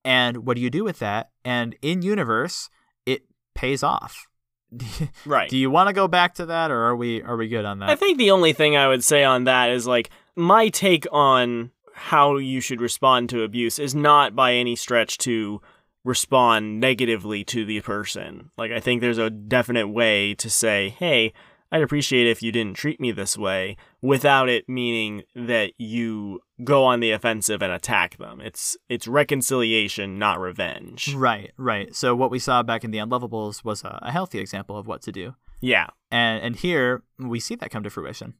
and 0.03 0.45
what 0.45 0.55
do 0.55 0.61
you 0.61 0.69
do 0.69 0.83
with 0.83 0.99
that? 0.99 1.29
And 1.45 1.75
in 1.81 2.01
universe, 2.01 2.69
it 3.05 3.23
pays 3.55 3.83
off. 3.83 4.27
Right. 5.25 5.49
do 5.49 5.57
you 5.57 5.71
want 5.71 5.87
to 5.87 5.93
go 5.93 6.07
back 6.07 6.35
to 6.35 6.45
that, 6.47 6.69
or 6.71 6.79
are 6.83 6.95
we 6.95 7.23
are 7.23 7.35
we 7.35 7.47
good 7.47 7.65
on 7.65 7.79
that? 7.79 7.89
I 7.89 7.95
think 7.95 8.17
the 8.17 8.31
only 8.31 8.53
thing 8.53 8.77
I 8.77 8.87
would 8.87 9.03
say 9.03 9.23
on 9.23 9.45
that 9.45 9.71
is 9.71 9.87
like 9.87 10.11
my 10.35 10.69
take 10.69 11.07
on 11.11 11.71
how 11.93 12.37
you 12.37 12.61
should 12.61 12.79
respond 12.79 13.29
to 13.29 13.43
abuse 13.43 13.79
is 13.79 13.95
not 13.95 14.35
by 14.35 14.53
any 14.53 14.75
stretch 14.75 15.17
to 15.19 15.61
respond 16.05 16.79
negatively 16.79 17.43
to 17.43 17.65
the 17.65 17.81
person. 17.81 18.51
Like 18.57 18.71
I 18.71 18.79
think 18.79 19.01
there's 19.01 19.17
a 19.17 19.29
definite 19.29 19.87
way 19.87 20.33
to 20.35 20.49
say, 20.49 20.89
"Hey, 20.89 21.33
I'd 21.71 21.81
appreciate 21.83 22.25
if 22.27 22.41
you 22.41 22.51
didn't 22.51 22.75
treat 22.77 22.99
me 22.99 23.11
this 23.11 23.37
way," 23.37 23.77
without 24.01 24.49
it 24.49 24.67
meaning 24.67 25.23
that 25.35 25.73
you 25.77 26.39
go 26.63 26.83
on 26.83 26.99
the 26.99 27.11
offensive 27.11 27.61
and 27.61 27.71
attack 27.71 28.17
them. 28.17 28.41
It's 28.41 28.75
it's 28.89 29.07
reconciliation, 29.07 30.17
not 30.19 30.39
revenge. 30.39 31.13
Right, 31.15 31.51
right. 31.57 31.95
So 31.95 32.15
what 32.15 32.31
we 32.31 32.39
saw 32.39 32.63
back 32.63 32.83
in 32.83 32.91
the 32.91 32.97
Unlovables 32.97 33.63
was 33.63 33.83
a, 33.83 33.99
a 34.01 34.11
healthy 34.11 34.39
example 34.39 34.77
of 34.77 34.87
what 34.87 35.01
to 35.03 35.11
do, 35.11 35.35
Yeah. 35.61 35.87
and 36.11 36.41
and 36.43 36.55
here 36.55 37.03
we 37.17 37.39
see 37.39 37.55
that 37.55 37.71
come 37.71 37.83
to 37.83 37.89
fruition. 37.89 38.33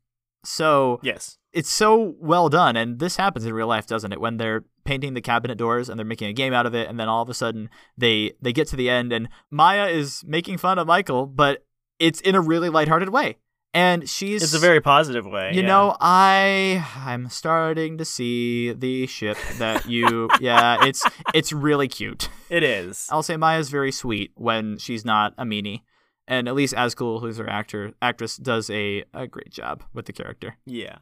So 0.43 0.99
Yes. 1.03 1.37
it's 1.51 1.69
so 1.69 2.15
well 2.19 2.47
done, 2.49 2.75
and 2.77 2.99
this 2.99 3.17
happens 3.17 3.45
in 3.45 3.53
real 3.53 3.67
life, 3.67 3.85
doesn't 3.85 4.13
it? 4.13 4.21
When 4.21 4.37
they're 4.37 4.63
painting 4.85 5.13
the 5.13 5.21
cabinet 5.21 5.57
doors 5.57 5.89
and 5.89 5.99
they're 5.99 6.05
making 6.05 6.29
a 6.29 6.33
game 6.33 6.53
out 6.53 6.65
of 6.65 6.73
it, 6.73 6.87
and 6.89 6.99
then 6.99 7.09
all 7.09 7.21
of 7.21 7.29
a 7.29 7.33
sudden 7.33 7.69
they 7.97 8.31
they 8.41 8.53
get 8.53 8.67
to 8.69 8.75
the 8.75 8.89
end, 8.89 9.11
and 9.13 9.27
Maya 9.51 9.87
is 9.87 10.23
making 10.25 10.57
fun 10.57 10.79
of 10.79 10.87
Michael, 10.87 11.25
but 11.25 11.65
it's 11.99 12.21
in 12.21 12.35
a 12.35 12.41
really 12.41 12.69
lighthearted 12.69 13.09
way, 13.09 13.37
and 13.73 14.09
she's 14.09 14.41
It's 14.43 14.53
a 14.53 14.59
very 14.59 14.81
positive 14.81 15.25
way. 15.25 15.51
You 15.53 15.61
yeah. 15.61 15.67
know, 15.67 15.97
I 15.99 16.85
I'm 16.97 17.29
starting 17.29 17.97
to 17.97 18.05
see 18.05 18.73
the 18.73 19.05
ship 19.07 19.37
that 19.57 19.85
you 19.85 20.29
yeah, 20.39 20.85
it's 20.85 21.03
it's 21.33 21.53
really 21.53 21.87
cute. 21.87 22.29
it 22.49 22.63
is. 22.63 23.07
I'll 23.11 23.23
say 23.23 23.37
Maya's 23.37 23.69
very 23.69 23.91
sweet 23.91 24.31
when 24.35 24.77
she's 24.77 25.05
not 25.05 25.33
a 25.37 25.43
meanie. 25.43 25.81
And 26.27 26.47
at 26.47 26.53
least 26.53 26.75
Ascool, 26.75 27.21
who's 27.21 27.37
her 27.37 27.49
actor 27.49 27.93
actress, 28.03 28.37
does 28.37 28.69
a, 28.69 29.03
a 29.15 29.25
great 29.25 29.49
job 29.49 29.83
with 29.95 30.05
the 30.05 30.13
character. 30.13 30.57
Yeah. 30.65 30.99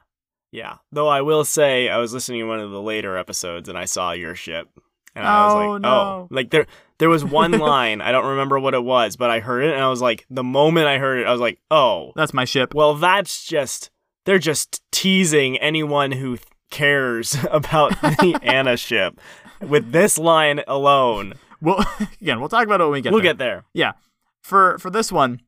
Yeah. 0.54 0.78
Though 0.94 1.10
I 1.10 1.22
will 1.22 1.44
say 1.44 1.90
I 1.90 1.98
was 1.98 2.14
listening 2.14 2.40
to 2.42 2.48
one 2.48 2.62
of 2.62 2.72
the 2.72 2.82
later 2.82 3.18
episodes 3.18 3.68
and 3.68 3.78
I 3.78 3.84
saw 3.84 4.14
your 4.14 4.36
ship. 4.36 4.70
And 5.18 5.28
I 5.28 5.46
was 5.46 5.54
Oh, 5.54 5.72
like, 5.72 5.82
no. 5.82 5.90
oh. 5.90 6.28
Like 6.32 6.50
there 6.52 6.66
there 7.00 7.10
was 7.10 7.24
one 7.26 7.52
line, 7.60 8.02
I 8.02 8.12
don't 8.12 8.26
remember 8.26 8.60
what 8.60 8.74
it 8.74 8.84
was, 8.84 9.16
but 9.18 9.30
I 9.30 9.40
heard 9.40 9.64
it 9.64 9.74
and 9.74 9.82
I 9.84 9.90
was 9.90 10.02
like 10.02 10.26
the 10.30 10.44
moment 10.44 10.88
I 10.88 10.98
heard 10.98 11.20
it, 11.20 11.28
I 11.28 11.32
was 11.32 11.42
like, 11.42 11.60
oh. 11.72 12.12
That's 12.16 12.34
my 12.34 12.46
ship. 12.46 12.74
Well 12.74 12.94
that's 12.96 13.46
just 13.46 13.90
they're 14.26 14.40
just 14.40 14.82
teasing 14.92 15.58
anyone 15.58 16.12
who 16.12 16.38
cares 16.72 17.36
about 17.52 17.92
the 18.02 18.40
Anna 18.44 18.78
ship. 18.78 19.20
With 19.62 19.92
this 19.92 20.18
line 20.20 20.62
alone. 20.68 21.34
Well, 21.62 21.84
again, 22.22 22.40
we'll 22.40 22.50
talk 22.50 22.66
about 22.66 22.80
it 22.80 22.84
when 22.84 22.92
we 22.94 23.02
get 23.02 23.12
we'll 23.12 23.22
there. 23.24 23.32
get 23.34 23.38
there. 23.40 23.64
Yeah. 23.74 23.94
For 24.44 24.78
for 24.78 24.90
this 24.92 25.12
one, 25.12 25.38
do 25.38 25.42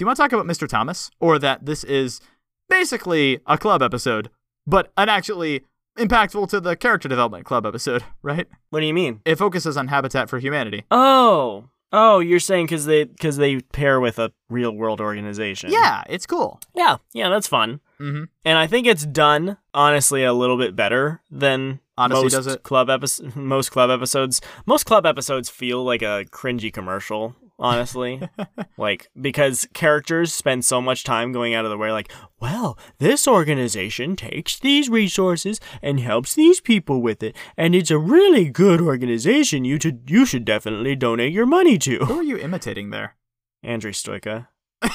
you 0.00 0.06
want 0.06 0.16
to 0.18 0.22
talk 0.22 0.32
about 0.32 0.44
Mr. 0.46 0.68
Thomas 0.68 1.10
or 1.18 1.38
that 1.38 1.64
this 1.64 1.82
is 1.84 2.20
basically 2.68 3.40
a 3.46 3.56
club 3.56 3.82
episode, 3.82 4.30
but 4.66 4.92
an 4.98 5.08
actually 5.08 5.64
impactful 5.98 6.48
to 6.50 6.60
the 6.60 6.76
character 6.76 7.08
development 7.08 7.44
club 7.44 7.66
episode, 7.66 8.04
right? 8.22 8.46
What 8.70 8.80
do 8.80 8.86
you 8.86 8.94
mean? 8.94 9.20
It 9.24 9.36
focuses 9.36 9.76
on 9.76 9.88
Habitat 9.88 10.28
for 10.28 10.38
Humanity. 10.38 10.84
Oh. 10.90 11.64
Oh, 11.96 12.18
you're 12.18 12.40
saying 12.40 12.66
cuz 12.66 12.86
they 12.86 13.06
cuz 13.06 13.36
they 13.36 13.60
pair 13.60 14.00
with 14.00 14.18
a 14.18 14.32
real 14.50 14.72
world 14.72 15.00
organization. 15.00 15.70
Yeah, 15.70 16.02
it's 16.08 16.26
cool. 16.26 16.60
Yeah. 16.74 16.96
Yeah, 17.12 17.28
that's 17.28 17.46
fun. 17.46 17.80
Mm-hmm. 18.00 18.24
and 18.44 18.58
I 18.58 18.66
think 18.66 18.88
it's 18.88 19.06
done 19.06 19.56
honestly 19.72 20.24
a 20.24 20.32
little 20.32 20.56
bit 20.58 20.74
better 20.74 21.22
than 21.30 21.78
Odyssey 21.96 22.22
most 22.24 22.32
does 22.32 22.46
it. 22.48 22.62
club 22.64 22.90
episodes. 22.90 23.36
Most 23.36 23.70
club 23.70 23.88
episodes, 23.88 24.40
most 24.66 24.84
club 24.84 25.06
episodes 25.06 25.48
feel 25.48 25.84
like 25.84 26.02
a 26.02 26.24
cringy 26.32 26.72
commercial. 26.72 27.36
Honestly, 27.58 28.20
like 28.76 29.08
because 29.20 29.68
characters 29.74 30.34
spend 30.34 30.64
so 30.64 30.80
much 30.80 31.04
time 31.04 31.30
going 31.32 31.54
out 31.54 31.64
of 31.64 31.70
the 31.70 31.78
way, 31.78 31.92
like, 31.92 32.10
well, 32.40 32.76
this 32.98 33.28
organization 33.28 34.16
takes 34.16 34.58
these 34.58 34.88
resources 34.88 35.60
and 35.80 36.00
helps 36.00 36.34
these 36.34 36.60
people 36.60 37.00
with 37.00 37.22
it, 37.22 37.36
and 37.56 37.74
it's 37.74 37.92
a 37.92 37.98
really 37.98 38.48
good 38.50 38.80
organization. 38.80 39.64
You 39.64 39.78
should 39.80 40.02
you 40.10 40.26
should 40.26 40.44
definitely 40.44 40.96
donate 40.96 41.32
your 41.32 41.46
money 41.46 41.78
to. 41.78 41.98
Who 42.06 42.18
are 42.18 42.22
you 42.24 42.36
imitating 42.38 42.90
there? 42.90 43.14
Andrew 43.62 43.92
Stoika. 43.92 44.48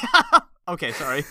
Okay, 0.68 0.92
sorry. 0.92 1.24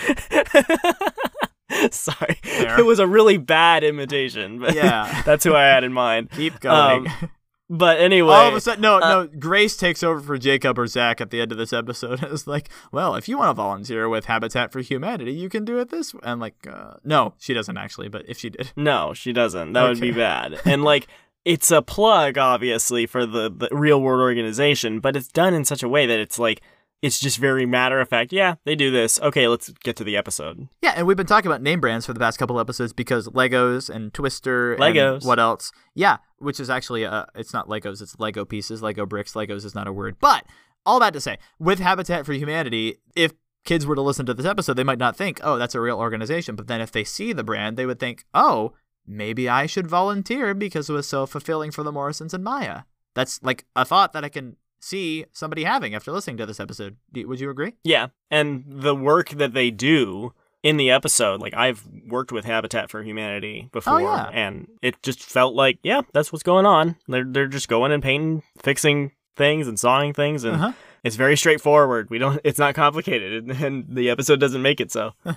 Sorry, 1.90 2.38
Fair. 2.42 2.80
it 2.80 2.84
was 2.86 2.98
a 2.98 3.06
really 3.06 3.36
bad 3.36 3.84
imitation, 3.84 4.58
but 4.58 4.74
Yeah. 4.74 5.22
that's 5.26 5.44
who 5.44 5.54
I 5.54 5.64
had 5.64 5.84
in 5.84 5.92
mind. 5.92 6.30
Keep 6.30 6.60
going. 6.60 7.06
Um, 7.08 7.30
But 7.68 7.98
anyway, 7.98 8.32
All 8.32 8.48
of 8.48 8.54
a 8.54 8.60
sudden, 8.60 8.82
no, 8.82 8.96
uh, 8.96 9.00
no. 9.00 9.26
Grace 9.26 9.76
takes 9.76 10.04
over 10.04 10.20
for 10.20 10.38
Jacob 10.38 10.78
or 10.78 10.86
Zach 10.86 11.20
at 11.20 11.30
the 11.30 11.40
end 11.40 11.50
of 11.50 11.58
this 11.58 11.72
episode. 11.72 12.22
It's 12.36 12.46
like, 12.46 12.68
well, 12.92 13.16
if 13.16 13.28
you 13.28 13.38
want 13.38 13.50
to 13.50 13.54
volunteer 13.54 14.08
with 14.08 14.26
Habitat 14.26 14.70
for 14.70 14.80
Humanity, 14.80 15.32
you 15.32 15.48
can 15.48 15.64
do 15.64 15.78
it 15.78 15.90
this 15.90 16.14
way. 16.14 16.20
I'm 16.22 16.38
like, 16.38 16.66
uh, 16.70 16.94
no, 17.02 17.34
she 17.38 17.54
doesn't 17.54 17.76
actually, 17.76 18.08
but 18.08 18.24
if 18.28 18.38
she 18.38 18.50
did, 18.50 18.72
no, 18.76 19.14
she 19.14 19.32
doesn't. 19.32 19.72
That 19.72 19.88
would 19.88 20.00
be 20.00 20.12
bad. 20.12 20.60
And 20.64 20.84
like, 20.84 21.08
it's 21.44 21.70
a 21.70 21.82
plug, 21.82 22.38
obviously, 22.38 23.06
for 23.06 23.26
the, 23.26 23.50
the 23.50 23.68
real 23.72 24.00
world 24.00 24.20
organization, 24.20 25.00
but 25.00 25.16
it's 25.16 25.28
done 25.28 25.54
in 25.54 25.64
such 25.64 25.82
a 25.82 25.88
way 25.88 26.06
that 26.06 26.20
it's 26.20 26.38
like, 26.38 26.60
it's 27.02 27.20
just 27.20 27.38
very 27.38 27.66
matter 27.66 28.00
of 28.00 28.08
fact. 28.08 28.32
Yeah, 28.32 28.56
they 28.64 28.74
do 28.74 28.90
this. 28.90 29.20
Okay, 29.20 29.48
let's 29.48 29.68
get 29.84 29.96
to 29.96 30.04
the 30.04 30.16
episode. 30.16 30.68
yeah. 30.82 30.94
And 30.96 31.06
we've 31.06 31.16
been 31.16 31.26
talking 31.26 31.50
about 31.50 31.62
name 31.62 31.80
brands 31.80 32.06
for 32.06 32.12
the 32.12 32.20
past 32.20 32.38
couple 32.38 32.58
episodes 32.58 32.92
because 32.92 33.28
Legos 33.28 33.90
and 33.90 34.12
Twister, 34.14 34.72
and 34.72 34.82
Legos. 34.82 35.24
what 35.24 35.38
else? 35.38 35.72
Yeah, 35.94 36.18
which 36.38 36.58
is 36.58 36.70
actually, 36.70 37.04
uh, 37.04 37.26
it's 37.34 37.52
not 37.52 37.68
Legos, 37.68 38.00
it's 38.00 38.18
Lego 38.18 38.44
pieces, 38.44 38.82
Lego 38.82 39.06
bricks. 39.06 39.34
Legos 39.34 39.64
is 39.64 39.74
not 39.74 39.86
a 39.86 39.92
word, 39.92 40.16
but 40.20 40.44
all 40.84 41.00
that 41.00 41.12
to 41.12 41.20
say, 41.20 41.38
with 41.58 41.80
Habitat 41.80 42.24
for 42.24 42.32
Humanity, 42.32 42.96
if 43.14 43.32
kids 43.64 43.84
were 43.86 43.96
to 43.96 44.00
listen 44.02 44.24
to 44.26 44.34
this 44.34 44.46
episode, 44.46 44.74
they 44.74 44.84
might 44.84 44.98
not 44.98 45.16
think, 45.16 45.40
oh, 45.42 45.58
that's 45.58 45.74
a 45.74 45.80
real 45.80 45.98
organization. 45.98 46.56
But 46.56 46.68
then 46.68 46.80
if 46.80 46.92
they 46.92 47.04
see 47.04 47.32
the 47.32 47.44
brand, 47.44 47.76
they 47.76 47.84
would 47.84 47.98
think, 47.98 48.24
oh, 48.32 48.72
maybe 49.06 49.48
I 49.48 49.66
should 49.66 49.86
volunteer 49.86 50.54
because 50.54 50.88
it 50.88 50.94
was 50.94 51.08
so 51.08 51.26
fulfilling 51.26 51.72
for 51.72 51.82
the 51.82 51.92
Morrisons 51.92 52.32
and 52.32 52.44
Maya. 52.44 52.82
That's 53.14 53.42
like 53.42 53.66
a 53.74 53.84
thought 53.84 54.12
that 54.12 54.24
I 54.24 54.28
can 54.28 54.56
see 54.80 55.24
somebody 55.32 55.64
having 55.64 55.94
after 55.94 56.12
listening 56.12 56.36
to 56.38 56.46
this 56.46 56.60
episode. 56.60 56.96
Would 57.14 57.40
you 57.40 57.50
agree? 57.50 57.74
Yeah, 57.84 58.08
and 58.30 58.64
the 58.66 58.94
work 58.94 59.30
that 59.30 59.52
they 59.54 59.70
do 59.70 60.32
in 60.62 60.76
the 60.78 60.90
episode, 60.90 61.40
like 61.40 61.54
I've 61.54 61.84
worked 62.08 62.32
with 62.32 62.44
Habitat 62.44 62.90
for 62.90 63.02
Humanity 63.02 63.68
before, 63.72 64.00
yeah. 64.00 64.28
and 64.32 64.66
it 64.82 65.00
just 65.02 65.22
felt 65.22 65.54
like, 65.54 65.78
yeah, 65.82 66.00
that's 66.12 66.32
what's 66.32 66.42
going 66.42 66.66
on. 66.66 66.96
They're 67.08 67.24
they're 67.24 67.46
just 67.46 67.68
going 67.68 67.92
and 67.92 68.02
painting, 68.02 68.42
fixing 68.62 69.12
things, 69.36 69.68
and 69.68 69.78
sawing 69.78 70.12
things, 70.12 70.44
and 70.44 70.56
Uh-huh. 70.56 70.72
it's 71.04 71.16
very 71.16 71.36
straightforward. 71.36 72.08
We 72.10 72.18
don't, 72.18 72.40
it's 72.44 72.58
not 72.58 72.74
complicated, 72.74 73.44
and, 73.44 73.62
and 73.62 73.84
the 73.88 74.10
episode 74.10 74.40
doesn't 74.40 74.62
make 74.62 74.80
it 74.80 74.90
so. 74.90 75.12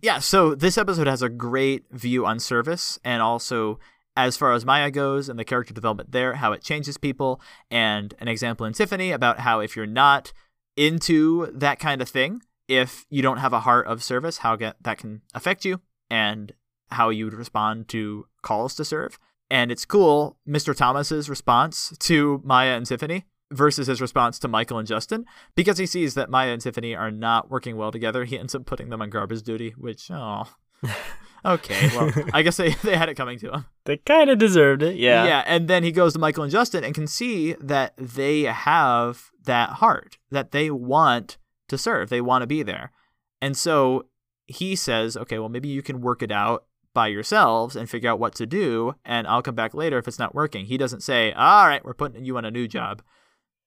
Yeah, 0.00 0.18
so 0.20 0.54
this 0.54 0.78
episode 0.78 1.06
has 1.08 1.20
a 1.20 1.28
great 1.28 1.84
view 1.90 2.24
on 2.24 2.38
service 2.40 2.98
and 3.04 3.20
also 3.20 3.78
as 4.16 4.36
far 4.36 4.52
as 4.52 4.64
Maya 4.64 4.90
goes 4.90 5.28
and 5.28 5.38
the 5.38 5.44
character 5.44 5.74
development 5.74 6.12
there, 6.12 6.34
how 6.34 6.52
it 6.52 6.62
changes 6.62 6.96
people, 6.96 7.40
and 7.70 8.14
an 8.18 8.28
example 8.28 8.66
in 8.66 8.72
Tiffany 8.72 9.10
about 9.10 9.40
how 9.40 9.60
if 9.60 9.76
you're 9.76 9.86
not 9.86 10.32
into 10.76 11.50
that 11.52 11.78
kind 11.78 12.00
of 12.00 12.08
thing, 12.08 12.42
if 12.68 13.06
you 13.10 13.22
don't 13.22 13.38
have 13.38 13.52
a 13.52 13.60
heart 13.60 13.86
of 13.86 14.02
service, 14.02 14.38
how 14.38 14.56
get, 14.56 14.76
that 14.82 14.98
can 14.98 15.22
affect 15.34 15.64
you 15.64 15.80
and 16.10 16.52
how 16.90 17.10
you 17.10 17.24
would 17.24 17.34
respond 17.34 17.88
to 17.88 18.26
calls 18.42 18.74
to 18.76 18.84
serve. 18.84 19.18
And 19.50 19.70
it's 19.70 19.84
cool, 19.84 20.38
Mr. 20.48 20.74
Thomas's 20.74 21.28
response 21.28 21.94
to 21.98 22.40
Maya 22.44 22.76
and 22.76 22.86
Tiffany 22.86 23.24
versus 23.52 23.86
his 23.86 24.00
response 24.00 24.38
to 24.38 24.48
Michael 24.48 24.78
and 24.78 24.88
Justin 24.88 25.26
because 25.54 25.78
he 25.78 25.86
sees 25.86 26.14
that 26.14 26.30
Maya 26.30 26.52
and 26.52 26.62
Tiffany 26.62 26.94
are 26.94 27.10
not 27.10 27.50
working 27.50 27.76
well 27.76 27.92
together. 27.92 28.24
He 28.24 28.38
ends 28.38 28.54
up 28.54 28.64
putting 28.64 28.88
them 28.88 29.02
on 29.02 29.10
garbage 29.10 29.42
duty, 29.42 29.74
which 29.76 30.10
oh, 30.10 30.48
okay. 31.44 31.90
Well, 31.96 32.12
I 32.32 32.42
guess 32.42 32.56
they 32.56 32.70
they 32.84 32.96
had 32.96 33.08
it 33.08 33.14
coming 33.14 33.38
to 33.40 33.52
him. 33.52 33.64
They 33.84 33.98
kind 33.98 34.30
of 34.30 34.38
deserved 34.38 34.82
it, 34.82 34.96
yeah. 34.96 35.24
Yeah, 35.24 35.42
and 35.46 35.68
then 35.68 35.82
he 35.82 35.92
goes 35.92 36.12
to 36.14 36.18
Michael 36.18 36.42
and 36.42 36.52
Justin 36.52 36.84
and 36.84 36.94
can 36.94 37.06
see 37.06 37.54
that 37.54 37.94
they 37.96 38.42
have 38.42 39.30
that 39.44 39.70
heart 39.70 40.18
that 40.30 40.52
they 40.52 40.70
want 40.70 41.36
to 41.68 41.78
serve. 41.78 42.08
They 42.08 42.20
want 42.20 42.42
to 42.42 42.46
be 42.46 42.62
there, 42.62 42.92
and 43.40 43.56
so 43.56 44.06
he 44.46 44.76
says, 44.76 45.16
"Okay, 45.16 45.38
well, 45.38 45.48
maybe 45.48 45.68
you 45.68 45.82
can 45.82 46.00
work 46.00 46.22
it 46.22 46.32
out." 46.32 46.64
By 46.94 47.08
yourselves 47.08 47.74
and 47.74 47.90
figure 47.90 48.08
out 48.08 48.20
what 48.20 48.36
to 48.36 48.46
do, 48.46 48.94
and 49.04 49.26
I'll 49.26 49.42
come 49.42 49.56
back 49.56 49.74
later 49.74 49.98
if 49.98 50.06
it's 50.06 50.20
not 50.20 50.32
working. 50.32 50.66
He 50.66 50.78
doesn't 50.78 51.00
say, 51.02 51.32
"All 51.32 51.66
right, 51.66 51.84
we're 51.84 51.92
putting 51.92 52.24
you 52.24 52.36
on 52.36 52.44
a 52.44 52.52
new 52.52 52.68
job," 52.68 53.02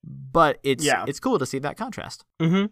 but 0.02 0.58
it's 0.62 0.82
Yeah. 0.82 1.04
it's 1.06 1.20
cool 1.20 1.38
to 1.38 1.44
see 1.44 1.58
that 1.58 1.76
contrast. 1.76 2.24
Mm-hmm. 2.40 2.66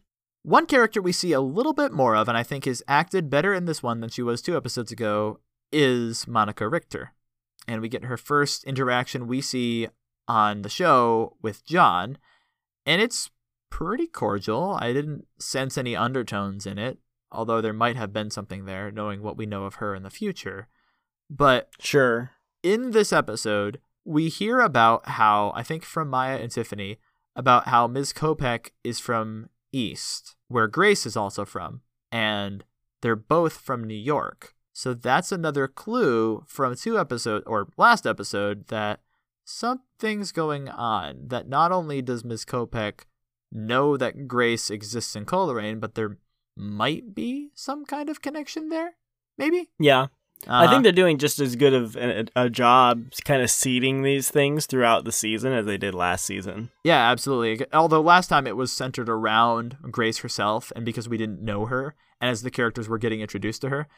One 0.47 0.67
character 0.67 1.03
we 1.03 1.11
see 1.11 1.33
a 1.33 1.41
little 1.41 1.73
bit 1.73 1.91
more 1.91 2.15
of, 2.15 2.29
and 2.29 2.39
I 2.39 2.45
think 2.45 2.69
is 2.69 2.85
acted 2.87 3.29
better 3.29 3.53
in 3.53 3.65
this 3.65 3.83
one 3.83 3.99
than 3.99 4.11
she 4.11 4.23
was 4.23 4.41
two 4.41 4.57
episodes 4.57 4.93
ago, 4.93 5.41
is 5.73 6.29
Monica 6.29 6.69
Richter. 6.69 7.15
And 7.67 7.81
we 7.81 7.89
get 7.89 8.05
her 8.05 8.17
first 8.17 8.63
interaction 8.63 9.27
we 9.27 9.41
see 9.41 9.89
on 10.29 10.63
the 10.63 10.69
show 10.69 11.37
with 11.43 11.67
John, 11.67 12.19
and 12.87 13.03
it's 13.03 13.33
pretty 13.71 14.07
cordial. 14.07 14.79
I 14.81 14.93
didn't 14.93 15.27
sense 15.41 15.77
any 15.77 15.97
undertones 15.97 16.65
in 16.65 16.79
it, 16.79 16.99
although 17.33 17.61
there 17.61 17.73
might 17.73 17.97
have 17.97 18.13
been 18.13 18.31
something 18.31 18.67
there, 18.67 18.93
knowing 18.93 19.23
what 19.23 19.37
we 19.37 19.47
know 19.47 19.65
of 19.65 19.75
her 19.75 19.97
in 19.97 20.05
the 20.05 20.11
future. 20.11 20.69
But 21.29 21.71
Sure. 21.81 22.31
in 22.63 22.93
this 22.93 23.13
episode, 23.13 23.81
we 24.05 24.29
hear 24.29 24.61
about 24.61 25.09
how, 25.09 25.51
I 25.57 25.65
think 25.65 25.83
from 25.83 26.09
Maya 26.09 26.39
and 26.39 26.53
Tiffany, 26.53 26.99
about 27.35 27.67
how 27.67 27.89
Ms. 27.89 28.13
Kopek 28.13 28.71
is 28.85 29.01
from 29.01 29.49
East, 29.73 30.36
where 30.49 30.69
Grace 30.69 31.07
is 31.07 31.17
also 31.17 31.45
from, 31.45 31.81
and 32.11 32.65
they're 33.03 33.17
both 33.17 33.55
from 33.55 33.85
New 33.85 33.95
York. 33.95 34.55
So 34.73 34.93
that's 34.93 35.33
another 35.33 35.69
clue 35.69 36.45
from 36.47 36.77
two 36.77 36.99
episodes, 36.99 37.45
or 37.47 37.69
last 37.77 38.07
episode, 38.07 38.67
that 38.69 39.01
something's 39.45 40.33
going 40.33 40.69
on. 40.69 41.29
That 41.29 41.49
not 41.49 41.73
only 41.73 42.03
does 42.03 42.25
Ms. 42.25 42.45
Kopek 42.45 43.05
know 43.51 43.97
that 43.97 44.29
Grace 44.29 44.71
exists 44.71 45.17
in 45.17 45.25
Coleraine, 45.25 45.81
but 45.81 45.95
there 45.95 46.19
might 46.57 47.15
be 47.15 47.51
some 47.55 47.85
kind 47.87 48.09
of 48.09 48.21
connection 48.21 48.69
there? 48.69 48.97
Maybe? 49.39 49.71
Yeah. 49.79 50.07
I 50.47 50.65
Uh-huh. 50.65 50.71
think 50.73 50.83
they're 50.85 50.93
doing 50.93 51.19
just 51.19 51.41
as 51.41 51.57
good 51.57 51.75
of 51.75 51.97
a, 51.97 52.27
a 52.37 52.49
job 52.51 53.07
kind 53.25 53.43
of 53.43 53.51
seeding 53.51 54.03
these 54.03 54.31
things 54.31 54.67
throughout 54.67 55.05
the 55.05 55.13
season 55.13 55.53
as 55.53 55.67
they 55.67 55.77
did 55.77 55.95
last 55.95 56.25
season. 56.25 56.71
Yeah, 56.85 57.11
absolutely. 57.11 57.67
Although 57.73 58.01
last 58.01 58.29
time 58.29 58.47
it 58.47 58.57
was 58.57 58.71
centered 58.73 59.09
around 59.09 59.77
Grace 59.91 60.19
herself, 60.19 60.73
and 60.77 60.85
because 60.85 61.09
we 61.09 61.17
didn't 61.17 61.43
know 61.43 61.67
her, 61.67 61.95
and 62.21 62.31
as 62.31 62.43
the 62.43 62.51
characters 62.51 62.89
were 62.89 62.99
getting 62.99 63.21
introduced 63.21 63.61
to 63.63 63.71
her, 63.71 63.89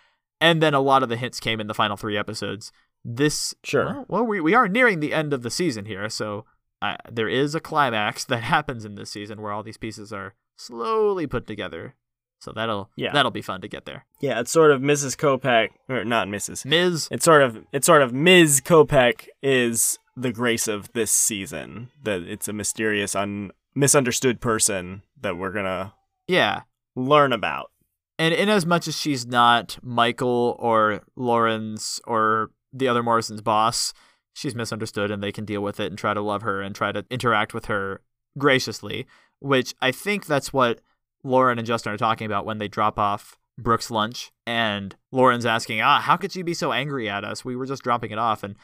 and 0.40 0.62
then 0.62 0.72
a 0.74 0.80
lot 0.80 1.02
of 1.02 1.08
the 1.08 1.16
hints 1.16 1.40
came 1.40 1.60
in 1.60 1.66
the 1.66 1.74
final 1.74 1.96
three 1.96 2.16
episodes. 2.16 2.72
This 3.04 3.54
Sure. 3.62 3.84
Well, 3.84 4.04
well 4.08 4.24
we 4.26 4.40
we 4.40 4.54
are 4.54 4.68
nearing 4.68 5.00
the 5.00 5.12
end 5.12 5.32
of 5.32 5.42
the 5.42 5.50
season 5.50 5.84
here, 5.84 6.08
so 6.08 6.44
uh, 6.80 6.96
there 7.10 7.28
is 7.28 7.54
a 7.54 7.60
climax 7.60 8.24
that 8.26 8.42
happens 8.42 8.84
in 8.84 8.94
this 8.94 9.10
season 9.10 9.42
where 9.42 9.52
all 9.52 9.62
these 9.62 9.76
pieces 9.76 10.12
are 10.12 10.34
slowly 10.56 11.26
put 11.26 11.46
together. 11.46 11.94
So 12.40 12.52
that'll 12.52 12.90
Yeah. 12.96 13.12
that'll 13.12 13.30
be 13.32 13.42
fun 13.42 13.60
to 13.62 13.68
get 13.68 13.84
there. 13.84 14.04
Yeah, 14.20 14.40
it's 14.40 14.50
sort 14.50 14.70
of 14.70 14.80
Mrs. 14.80 15.16
Kopek, 15.16 15.70
or 15.88 16.04
not 16.04 16.28
Mrs. 16.28 16.64
Ms. 16.64 17.08
It's 17.10 17.24
sort 17.24 17.42
of 17.42 17.64
it's 17.72 17.86
sort 17.86 18.02
of 18.02 18.12
Ms. 18.12 18.60
Kopek 18.64 19.26
is 19.42 19.98
the 20.16 20.32
grace 20.32 20.68
of 20.68 20.92
this 20.92 21.10
season. 21.10 21.90
That 22.02 22.22
it's 22.22 22.48
a 22.48 22.52
mysterious, 22.52 23.14
un 23.16 23.50
misunderstood 23.74 24.40
person 24.40 25.02
that 25.20 25.36
we're 25.36 25.52
gonna 25.52 25.94
Yeah. 26.26 26.62
learn 26.96 27.32
about. 27.32 27.70
And 28.18 28.34
in 28.34 28.48
as 28.48 28.66
much 28.66 28.88
as 28.88 28.96
she's 28.96 29.26
not 29.26 29.78
Michael 29.82 30.56
or 30.58 31.02
Lawrence 31.16 32.00
or 32.04 32.50
the 32.72 32.88
other 32.88 33.02
Morrison's 33.02 33.40
boss, 33.42 33.92
she's 34.32 34.54
misunderstood 34.54 35.10
and 35.12 35.22
they 35.22 35.30
can 35.32 35.44
deal 35.44 35.62
with 35.62 35.78
it 35.80 35.86
and 35.86 35.98
try 35.98 36.14
to 36.14 36.20
love 36.20 36.42
her 36.42 36.60
and 36.60 36.74
try 36.74 36.90
to 36.92 37.04
interact 37.10 37.54
with 37.54 37.66
her 37.66 38.00
graciously, 38.36 39.06
which 39.40 39.74
I 39.80 39.92
think 39.92 40.26
that's 40.26 40.52
what 40.52 40.80
Lauren 41.28 41.58
and 41.58 41.66
Justin 41.66 41.92
are 41.92 41.96
talking 41.98 42.24
about 42.26 42.44
when 42.46 42.58
they 42.58 42.68
drop 42.68 42.98
off 42.98 43.36
Brooke's 43.58 43.90
lunch 43.90 44.32
and 44.46 44.96
Lauren's 45.12 45.44
asking, 45.46 45.80
"Ah, 45.82 46.00
how 46.00 46.16
could 46.16 46.32
she 46.32 46.42
be 46.42 46.54
so 46.54 46.72
angry 46.72 47.08
at 47.08 47.24
us? 47.24 47.44
We 47.44 47.54
were 47.56 47.66
just 47.66 47.82
dropping 47.82 48.10
it 48.10 48.18
off." 48.18 48.42
And 48.42 48.56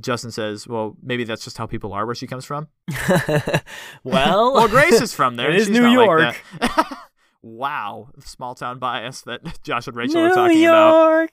Justin 0.00 0.30
says, 0.30 0.66
"Well, 0.68 0.96
maybe 1.02 1.24
that's 1.24 1.44
just 1.44 1.58
how 1.58 1.66
people 1.66 1.92
are 1.92 2.04
where 2.06 2.14
she 2.14 2.26
comes 2.26 2.44
from." 2.44 2.68
well, 4.04 4.54
Well, 4.54 4.68
Grace 4.68 5.00
is 5.00 5.14
from 5.14 5.36
there. 5.36 5.50
It 5.52 5.56
is 5.56 5.68
New 5.68 5.82
like 5.82 5.92
York. 5.92 6.36
that. 6.60 6.98
wow, 7.42 8.08
small 8.24 8.54
town 8.54 8.78
bias 8.78 9.22
that 9.22 9.62
Josh 9.62 9.86
and 9.86 9.96
Rachel 9.96 10.22
New 10.22 10.26
are 10.30 10.34
talking 10.34 10.66
about. 10.66 11.30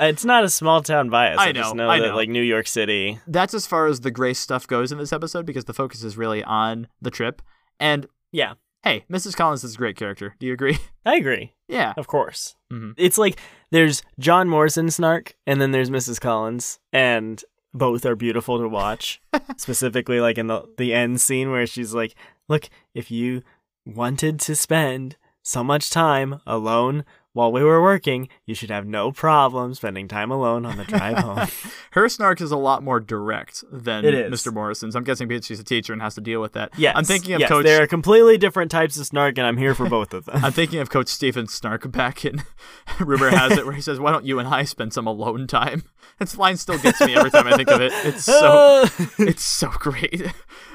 It's 0.00 0.24
not 0.24 0.44
a 0.44 0.48
small 0.48 0.82
town 0.82 1.10
bias. 1.10 1.38
I 1.38 1.48
I, 1.48 1.52
just 1.52 1.74
know, 1.74 1.84
know 1.84 1.90
I 1.90 2.00
that 2.00 2.08
know. 2.08 2.16
like 2.16 2.28
New 2.28 2.42
York 2.42 2.66
City. 2.66 3.18
That's 3.26 3.54
as 3.54 3.66
far 3.66 3.86
as 3.86 4.00
the 4.00 4.10
Grace 4.10 4.38
stuff 4.38 4.66
goes 4.66 4.92
in 4.92 4.98
this 4.98 5.12
episode 5.12 5.44
because 5.46 5.64
the 5.66 5.74
focus 5.74 6.02
is 6.04 6.16
really 6.16 6.42
on 6.44 6.88
the 7.02 7.10
trip. 7.10 7.42
And 7.80 8.06
Yeah, 8.32 8.54
hey, 8.88 9.04
Mrs. 9.10 9.36
Collins 9.36 9.64
is 9.64 9.74
a 9.74 9.78
great 9.78 9.96
character. 9.96 10.34
Do 10.38 10.46
you 10.46 10.52
agree? 10.52 10.78
I 11.04 11.16
agree. 11.16 11.52
yeah. 11.68 11.92
Of 11.96 12.06
course. 12.06 12.56
Mhm. 12.72 12.94
It's 12.96 13.18
like 13.18 13.38
there's 13.70 14.02
John 14.18 14.48
Morrison 14.48 14.90
snark, 14.90 15.34
and 15.46 15.60
then 15.60 15.72
there's 15.72 15.90
Mrs. 15.90 16.20
Collins, 16.20 16.78
and 16.92 17.42
both 17.74 18.06
are 18.06 18.16
beautiful 18.16 18.58
to 18.58 18.68
watch. 18.68 19.20
Specifically, 19.58 20.20
like 20.20 20.38
in 20.38 20.46
the 20.46 20.62
the 20.78 20.94
end 20.94 21.20
scene 21.20 21.50
where 21.50 21.66
she's 21.66 21.92
like, 21.94 22.14
"Look, 22.48 22.68
if 22.94 23.10
you 23.10 23.42
wanted 23.84 24.40
to 24.40 24.56
spend 24.56 25.16
so 25.42 25.62
much 25.64 25.90
time 25.90 26.40
alone 26.46 27.04
while 27.32 27.52
we 27.52 27.62
were 27.62 27.82
working, 27.82 28.28
you 28.46 28.54
should 28.54 28.70
have 28.70 28.86
no 28.86 29.12
problem 29.12 29.74
spending 29.74 30.08
time 30.08 30.30
alone 30.30 30.64
on 30.66 30.76
the 30.76 30.84
drive 30.84 31.18
home." 31.18 31.48
Her 31.92 32.08
snark 32.08 32.40
is 32.40 32.50
a 32.50 32.56
lot 32.56 32.82
more 32.82 33.00
direct 33.00 33.64
than 33.70 34.04
It 34.04 34.14
is. 34.14 34.32
Mr. 34.32 34.52
Morrison's. 34.52 34.94
I'm 34.96 35.04
guessing 35.04 35.28
because 35.28 35.46
she's 35.46 35.60
a 35.60 35.64
teacher 35.64 35.92
and 35.92 36.02
has 36.02 36.14
to 36.16 36.20
deal 36.20 36.40
with 36.40 36.52
that. 36.52 36.70
yes, 36.76 36.94
I'm 36.96 37.04
thinking 37.04 37.34
of 37.34 37.40
yes, 37.40 37.48
Coach. 37.48 37.64
There 37.64 37.82
are 37.82 37.86
completely 37.86 38.38
different 38.38 38.70
types 38.70 38.98
of 38.98 39.06
snark, 39.06 39.38
and 39.38 39.46
I'm 39.46 39.56
here 39.56 39.74
for 39.74 39.88
both 39.88 40.12
of 40.14 40.24
them. 40.26 40.40
I'm 40.44 40.52
thinking 40.52 40.78
of 40.80 40.90
Coach 40.90 41.08
Stephen 41.08 41.46
Snark 41.48 41.90
back 41.90 42.24
in 42.24 42.42
Rumor 43.00 43.30
Has 43.30 43.56
It, 43.58 43.64
where 43.64 43.74
he 43.74 43.80
says, 43.82 43.98
"Why 44.00 44.12
don't 44.12 44.24
you 44.24 44.38
and 44.38 44.48
I 44.48 44.64
spend 44.64 44.92
some 44.92 45.06
alone 45.06 45.46
time?" 45.46 45.84
That 46.18 46.36
line 46.36 46.56
still 46.56 46.78
gets 46.78 47.00
me 47.00 47.14
every 47.14 47.30
time 47.30 47.46
I 47.46 47.56
think 47.56 47.70
of 47.70 47.80
it. 47.80 47.92
It's 48.04 48.24
so 48.24 48.84
it's 49.18 49.42
so 49.42 49.68
great. 49.70 50.32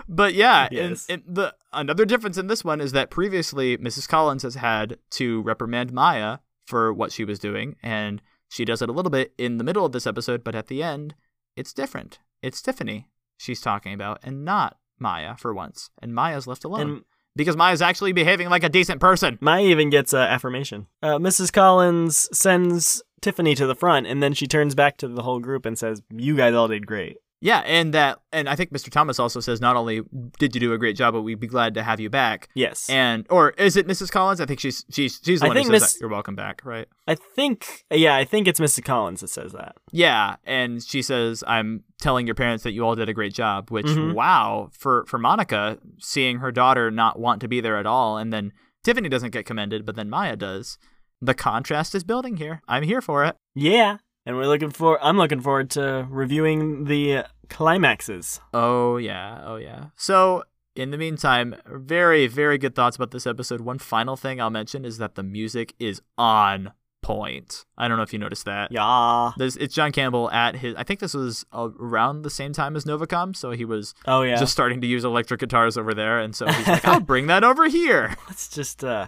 But 0.08 0.34
yeah, 0.34 0.68
Yes. 0.72 1.06
and, 1.10 1.24
and 1.28 1.36
the 1.36 1.56
another 1.72 2.06
difference 2.06 2.38
in 2.38 2.48
this 2.48 2.64
one 2.64 2.82
is 2.82 2.92
that 2.92 3.10
previously 3.10 3.78
Mrs. 3.78 4.08
Collins 4.08 4.44
has 4.44 4.56
had 4.56 4.98
to 5.12 5.42
reprimand 5.42 5.92
Maya 5.94 6.40
for 6.66 6.94
what 6.94 7.12
she 7.12 7.26
was 7.26 7.40
doing, 7.40 7.76
and 7.84 8.22
she 8.50 8.66
does 8.66 8.82
it 8.82 8.90
a 8.90 8.94
little 8.94 9.10
bit 9.10 9.34
in 9.38 9.58
the 9.58 9.64
middle 9.64 9.86
of 9.86 9.92
this 9.92 10.08
episode, 10.08 10.44
but 10.44 10.56
at 10.56 10.68
the 10.68 10.84
end, 10.84 11.16
it's 11.56 11.74
different. 11.74 12.20
It's 12.42 12.62
Tiffany 12.62 13.08
she's 13.38 13.62
talking 13.62 13.94
about, 13.94 14.20
and 14.24 14.46
not 14.46 14.78
Maya 15.00 15.36
for 15.38 15.54
once. 15.54 15.90
And 16.02 16.14
Maya's 16.14 16.48
left 16.48 16.64
alone 16.64 16.82
and 16.82 17.02
because 17.36 17.58
Maya's 17.58 17.82
actually 17.82 18.12
behaving 18.14 18.50
like 18.50 18.64
a 18.64 18.70
decent 18.70 19.02
person. 19.02 19.38
Maya 19.42 19.64
even 19.64 19.90
gets 19.90 20.14
uh, 20.14 20.18
affirmation. 20.20 20.88
Uh, 21.02 21.18
Mrs. 21.18 21.52
Collins 21.52 22.30
sends 22.32 23.02
Tiffany 23.22 23.56
to 23.56 23.66
the 23.66 23.76
front, 23.76 24.06
and 24.06 24.22
then 24.22 24.34
she 24.34 24.46
turns 24.48 24.76
back 24.76 24.98
to 24.98 25.08
the 25.08 25.24
whole 25.24 25.40
group 25.40 25.66
and 25.66 25.78
says, 25.78 26.02
"You 26.12 26.36
guys 26.36 26.54
all 26.54 26.68
did 26.68 26.86
great." 26.86 27.18
Yeah, 27.44 27.60
and 27.66 27.94
that, 27.94 28.20
and 28.32 28.48
I 28.48 28.56
think 28.56 28.72
Mr. 28.72 28.90
Thomas 28.90 29.20
also 29.20 29.42
says 29.42 29.60
not 29.60 29.76
only 29.76 30.02
did 30.40 30.56
you 30.56 30.62
do 30.62 30.72
a 30.72 30.78
great 30.78 30.96
job, 30.96 31.14
but 31.14 31.24
we'd 31.24 31.42
be 31.42 31.48
glad 31.48 31.74
to 31.74 31.84
have 31.84 32.00
you 32.00 32.10
back. 32.10 32.48
Yes, 32.56 32.90
And 32.90 33.26
or 33.30 33.50
is 33.52 33.76
it 33.76 33.86
Mrs. 33.86 34.10
Collins? 34.12 34.40
I 34.40 34.46
think 34.46 34.62
she's 34.62 34.86
she's 34.90 35.20
she's 35.24 35.42
the 35.42 35.48
I 35.48 35.50
one 35.50 35.58
who 35.58 35.64
says 35.64 35.72
Miss- 35.72 35.94
that. 35.94 36.00
You're 36.00 36.10
welcome 36.10 36.36
back, 36.36 36.62
right? 36.64 36.88
I 37.06 37.16
think, 37.16 37.84
yeah, 37.92 38.16
I 38.16 38.24
think 38.24 38.48
it's 38.48 38.62
Mrs. 38.62 38.86
Collins 38.86 39.20
that 39.20 39.28
says 39.28 39.52
that. 39.52 39.76
Yeah, 39.92 40.38
and 40.46 40.82
she 40.82 41.02
says, 41.02 41.44
"I'm 41.46 41.84
telling 42.02 42.26
your 42.28 42.36
parents 42.36 42.64
that 42.64 42.72
you 42.72 42.86
all 42.86 42.96
did 42.96 43.10
a 43.10 43.14
great 43.14 43.34
job." 43.34 43.70
Which, 43.72 43.88
Mhm. 43.88 44.14
wow, 44.14 44.70
for 44.72 45.04
for 45.08 45.18
Monica, 45.18 45.80
seeing 46.00 46.38
her 46.38 46.52
daughter 46.52 46.90
not 46.92 47.20
want 47.20 47.42
to 47.42 47.50
be 47.50 47.60
there 47.60 47.76
at 47.78 47.86
all, 47.86 48.18
and 48.18 48.32
then 48.32 48.54
Tiffany 48.86 49.10
doesn't 49.10 49.32
get 49.32 49.46
commended, 49.46 49.86
but 49.86 49.96
then 49.98 50.10
Maya 50.10 50.36
does. 50.38 50.78
the 51.22 51.34
contrast 51.34 51.96
is 51.96 52.04
building 52.04 52.36
here. 52.36 52.62
I'm 52.68 52.84
here 52.84 53.02
for 53.02 53.24
it. 53.24 53.38
Yeah, 53.56 53.98
and 54.26 54.36
we're 54.36 54.46
looking 54.48 54.72
for. 54.72 55.02
I'm 55.02 55.18
looking 55.18 55.40
forward 55.40 55.70
to 55.72 56.06
reviewing 56.10 56.84
the 56.86 57.24
climaxes. 57.50 58.40
Oh 58.54 58.98
yeah, 58.98 59.42
oh 59.46 59.56
yeah. 59.58 59.86
So 59.96 60.44
in 60.76 60.92
the 60.92 60.98
meantime, 60.98 61.56
very 61.68 62.28
very 62.28 62.58
good 62.58 62.76
thoughts 62.76 62.96
about 62.96 63.12
this 63.12 63.28
episode. 63.28 63.62
One 63.62 63.78
final 63.80 64.16
thing 64.16 64.42
I'll 64.42 64.50
mention 64.50 64.86
is 64.86 64.98
that 64.98 65.16
the 65.16 65.24
music 65.24 65.74
is 65.80 66.02
on 66.18 66.74
point. 67.02 67.66
I 67.78 67.88
don't 67.90 67.98
know 67.98 68.04
if 68.04 68.14
you 68.14 68.20
noticed 68.20 68.46
that. 68.46 68.72
Yeah. 68.72 69.32
There's, 69.38 69.58
it's 69.58 69.76
John 69.76 69.92
Campbell 69.92 70.32
at 70.32 70.56
his. 70.56 70.74
I 70.76 70.84
think 70.84 71.02
this 71.02 71.14
was 71.14 71.46
around 71.54 72.22
the 72.22 72.30
same 72.30 72.54
time 72.54 72.78
as 72.78 72.86
Novacom, 72.86 73.36
so 73.36 73.52
he 73.52 73.66
was 73.66 73.94
Oh 74.08 74.22
yeah. 74.22 74.38
just 74.38 74.54
starting 74.54 74.80
to 74.82 74.88
use 74.88 75.04
electric 75.04 75.42
guitars 75.42 75.78
over 75.78 75.94
there, 75.94 76.20
and 76.20 76.34
so 76.36 76.48
he's 76.48 76.68
like, 76.68 76.86
"I'll 76.88 77.02
bring 77.02 77.28
that 77.28 77.44
over 77.44 77.68
here." 77.68 78.16
Let's 78.28 78.48
just 78.48 78.84
uh 78.84 79.08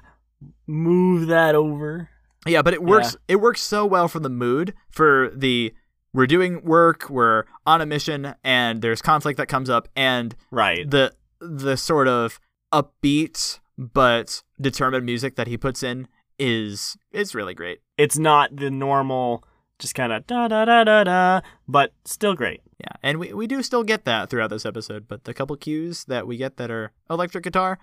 move 0.68 1.28
that 1.28 1.56
over. 1.56 2.10
Yeah, 2.46 2.62
but 2.62 2.74
it 2.74 2.84
works. 2.84 3.16
It 3.28 3.38
works 3.38 3.62
so 3.62 3.86
well 3.86 4.08
for 4.08 4.20
the 4.20 4.30
mood 4.30 4.74
for 4.90 5.32
the. 5.36 5.74
We're 6.16 6.28
doing 6.28 6.64
work. 6.64 7.10
We're 7.10 7.44
on 7.66 7.82
a 7.82 7.86
mission, 7.86 8.36
and 8.42 8.82
there's 8.82 9.02
conflict 9.02 9.36
that 9.38 9.48
comes 9.48 9.70
up, 9.70 9.90
and 9.98 10.34
Right. 10.50 10.90
the 10.90 11.14
the 11.42 11.76
sort 11.76 12.08
of 12.08 12.40
upbeat 12.74 13.60
but 13.78 14.42
determined 14.60 15.06
music 15.06 15.36
that 15.36 15.48
he 15.48 15.58
puts 15.58 15.84
in 15.84 16.08
is 16.40 16.96
is 17.12 17.36
really 17.36 17.54
great. 17.54 17.80
It's 17.98 18.18
not 18.18 18.56
the 18.56 18.72
normal 18.72 19.44
just 19.78 19.94
kind 19.94 20.14
of 20.14 20.26
da 20.26 20.48
da 20.48 20.64
da 20.64 20.86
da 20.86 21.04
da, 21.04 21.42
but 21.68 21.92
still 22.06 22.34
great. 22.34 22.62
Yeah, 22.80 22.96
and 23.04 23.20
we, 23.20 23.34
we 23.34 23.46
do 23.46 23.62
still 23.62 23.84
get 23.84 24.06
that 24.06 24.30
throughout 24.30 24.50
this 24.50 24.66
episode, 24.66 25.08
but 25.10 25.26
the 25.26 25.34
couple 25.34 25.56
cues 25.58 26.06
that 26.06 26.26
we 26.28 26.38
get 26.38 26.56
that 26.58 26.72
are 26.72 26.92
electric 27.10 27.44
guitar, 27.44 27.78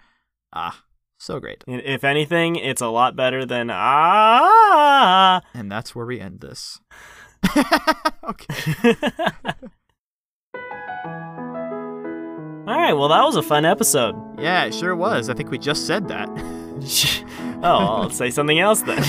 ah, 0.55 0.85
so 1.19 1.39
great. 1.39 1.65
And 1.67 1.83
If 1.83 2.03
anything, 2.03 2.57
it's 2.57 2.81
a 2.81 2.89
lot 2.89 3.15
better 3.15 3.45
than 3.45 3.71
ah. 3.71 5.43
And 5.55 5.71
that's 5.71 5.95
where 5.95 6.07
we 6.07 6.19
end 6.21 6.41
this. 6.41 6.81
okay. 8.25 8.95
All 12.65 12.79
right, 12.79 12.93
well 12.93 13.09
that 13.09 13.23
was 13.25 13.35
a 13.37 13.43
fun 13.43 13.65
episode. 13.65 14.15
Yeah, 14.39 14.65
it 14.65 14.75
sure 14.75 14.95
was. 14.95 15.29
I 15.29 15.35
think 15.35 15.51
we 15.51 15.59
just 15.59 15.87
said 15.87 16.07
that. 16.09 16.29
oh, 17.63 18.03
I'll 18.03 18.11
say 18.11 18.31
something 18.31 18.59
else 18.61 18.83
then. 18.83 19.03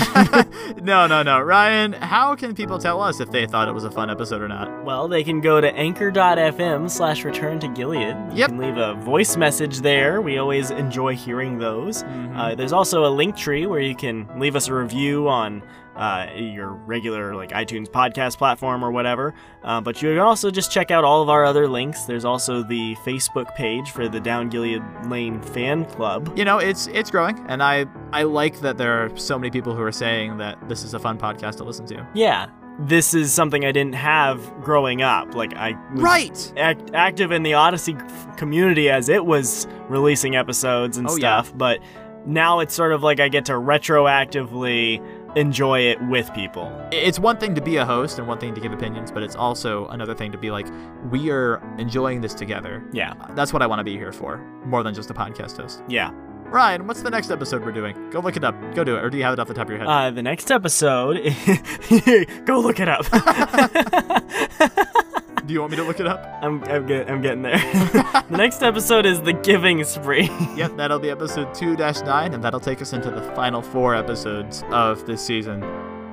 no, 0.83 1.05
no, 1.07 1.21
no. 1.23 1.39
Ryan, 1.39 1.93
how 1.93 2.35
can 2.35 2.55
people 2.55 2.79
tell 2.79 2.99
us 3.01 3.19
if 3.19 3.29
they 3.31 3.45
thought 3.45 3.67
it 3.67 3.71
was 3.73 3.83
a 3.83 3.91
fun 3.91 4.09
episode 4.09 4.41
or 4.41 4.47
not? 4.47 4.83
well, 4.83 5.07
they 5.07 5.23
can 5.23 5.39
go 5.39 5.61
to 5.61 5.71
anchor.fm 5.75 6.89
slash 6.89 7.23
return 7.23 7.59
to 7.59 7.67
Gilead. 7.69 8.15
You 8.31 8.37
Yep. 8.39 8.49
can 8.49 8.57
leave 8.57 8.77
a 8.77 8.95
voice 8.95 9.37
message 9.37 9.81
there. 9.81 10.21
We 10.21 10.39
always 10.39 10.71
enjoy 10.71 11.15
hearing 11.15 11.59
those. 11.59 12.03
Mm-hmm. 12.03 12.37
Uh, 12.37 12.55
there's 12.55 12.73
also 12.73 13.05
a 13.05 13.09
Linktree 13.11 13.67
where 13.67 13.79
you 13.81 13.95
can 13.95 14.27
leave 14.39 14.55
us 14.55 14.67
a 14.67 14.73
review 14.73 15.27
on 15.29 15.61
uh, 15.95 16.27
your 16.35 16.69
regular 16.71 17.35
like 17.35 17.51
iTunes 17.51 17.87
podcast 17.87 18.37
platform 18.37 18.83
or 18.83 18.91
whatever. 18.91 19.33
Uh, 19.63 19.79
but 19.81 20.01
you 20.01 20.09
can 20.09 20.19
also 20.19 20.49
just 20.51 20.71
check 20.71 20.91
out 20.91 21.03
all 21.03 21.21
of 21.21 21.29
our 21.29 21.45
other 21.45 21.67
links. 21.67 22.03
There's 22.05 22.25
also 22.25 22.63
the 22.63 22.95
Facebook 23.05 23.53
page 23.55 23.91
for 23.91 24.07
the 24.09 24.19
Down 24.19 24.49
Gilead 24.49 24.81
Lane 25.07 25.41
fan 25.41 25.85
club. 25.85 26.31
You 26.37 26.45
know, 26.45 26.57
it's 26.57 26.87
it's 26.87 27.11
growing, 27.11 27.43
and 27.47 27.61
I 27.61 27.85
I 28.11 28.23
like 28.23 28.59
that 28.61 28.77
there 28.77 29.05
are 29.05 29.15
so 29.17 29.37
many 29.37 29.51
people 29.51 29.75
who 29.75 29.81
are 29.83 29.91
saying 29.91 30.37
that 30.37 30.57
this 30.67 30.83
is 30.83 30.93
a 30.93 30.99
fun 30.99 31.17
podcast 31.17 31.57
to 31.57 31.63
listen 31.63 31.85
to. 31.87 32.07
Yeah, 32.15 32.47
this 32.79 33.13
is 33.13 33.31
something 33.31 33.63
I 33.63 33.71
didn't 33.71 33.93
have 33.95 34.41
growing 34.63 35.01
up. 35.03 35.35
Like 35.35 35.55
I 35.55 35.77
was 35.93 36.01
Right. 36.01 36.53
act- 36.57 36.89
active 36.95 37.31
in 37.31 37.43
the 37.43 37.53
Odyssey 37.53 37.95
community 38.35 38.89
as 38.89 39.09
it 39.09 39.25
was 39.25 39.67
releasing 39.89 40.35
episodes 40.35 40.97
and 40.97 41.07
Oh, 41.07 41.11
yeah. 41.11 41.41
stuff, 41.43 41.53
but 41.55 41.79
now 42.25 42.61
it's 42.61 42.73
sort 42.73 42.93
of 42.93 43.03
like 43.03 43.19
I 43.19 43.27
get 43.27 43.45
to 43.45 43.53
retroactively 43.53 45.01
enjoy 45.35 45.79
it 45.81 46.01
with 46.07 46.33
people. 46.33 46.71
It's 46.91 47.19
one 47.19 47.37
thing 47.37 47.55
to 47.55 47.61
be 47.61 47.77
a 47.77 47.85
host 47.85 48.19
and 48.19 48.27
one 48.27 48.37
thing 48.39 48.53
to 48.55 48.61
give 48.61 48.71
opinions, 48.71 49.11
but 49.11 49.23
it's 49.23 49.35
also 49.35 49.87
another 49.87 50.13
thing 50.13 50.31
to 50.31 50.37
be 50.37 50.51
like, 50.51 50.67
we 51.09 51.29
are 51.31 51.61
enjoying 51.77 52.21
this 52.21 52.33
together. 52.33 52.83
Yeah, 52.93 53.13
That's 53.35 53.51
what 53.53 53.61
I 53.61 53.67
want 53.67 53.79
to 53.79 53.83
be 53.83 53.97
here 53.97 54.11
for, 54.11 54.37
more 54.65 54.83
than 54.83 54.93
just 54.93 55.09
a 55.09 55.13
podcast 55.13 55.57
host. 55.57 55.83
yeah. 55.87 56.11
Ryan, 56.45 56.85
what's 56.85 57.01
the 57.01 57.09
next 57.09 57.31
episode 57.31 57.65
we're 57.65 57.71
doing? 57.71 58.11
Go 58.11 58.19
look 58.19 58.37
it 58.37 58.43
up. 58.43 58.53
Go 58.75 58.83
do 58.83 58.95
it. 58.95 59.03
Or 59.03 59.09
do 59.09 59.17
you 59.17 59.23
have 59.23 59.33
it 59.33 59.39
off 59.39 59.47
the 59.47 59.55
top 59.55 59.63
of 59.65 59.69
your 59.71 59.79
head? 59.79 59.87
Uh, 59.87 60.11
the 60.11 60.21
next 60.21 60.51
episode, 60.51 61.15
go 62.45 62.59
look 62.59 62.79
it 62.79 62.87
up. 62.87 63.05
do 65.45 65.53
you 65.53 65.59
want 65.59 65.71
me 65.71 65.77
to 65.77 65.83
look 65.83 65.99
it 65.99 66.07
up? 66.07 66.25
I'm 66.41 66.63
I'm, 66.65 66.85
get, 66.85 67.09
I'm 67.09 67.21
getting 67.21 67.41
there. 67.41 67.57
the 68.29 68.37
next 68.37 68.61
episode 68.61 69.05
is 69.05 69.21
the 69.21 69.33
Giving 69.33 69.83
Spree. 69.83 70.29
Yep, 70.55 70.77
that'll 70.77 70.99
be 70.99 71.09
episode 71.09 71.53
2 71.53 71.75
9, 71.75 72.33
and 72.33 72.43
that'll 72.43 72.59
take 72.59 72.81
us 72.81 72.93
into 72.93 73.09
the 73.09 73.21
final 73.33 73.61
four 73.61 73.95
episodes 73.95 74.63
of 74.69 75.05
this 75.07 75.25
season. 75.25 75.63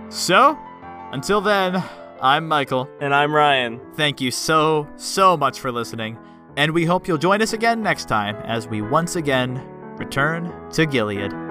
So, 0.08 0.58
until 1.12 1.40
then, 1.40 1.82
I'm 2.20 2.48
Michael. 2.48 2.88
and 3.00 3.14
I'm 3.14 3.34
Ryan. 3.34 3.80
Thank 3.94 4.20
you 4.20 4.30
so, 4.30 4.88
so 4.96 5.36
much 5.36 5.60
for 5.60 5.70
listening, 5.70 6.18
and 6.56 6.72
we 6.72 6.86
hope 6.86 7.06
you'll 7.06 7.18
join 7.18 7.42
us 7.42 7.52
again 7.52 7.82
next 7.82 8.08
time 8.08 8.36
as 8.44 8.66
we 8.66 8.80
once 8.82 9.16
again 9.16 9.62
return 9.98 10.52
to 10.70 10.86
Gilead. 10.86 11.49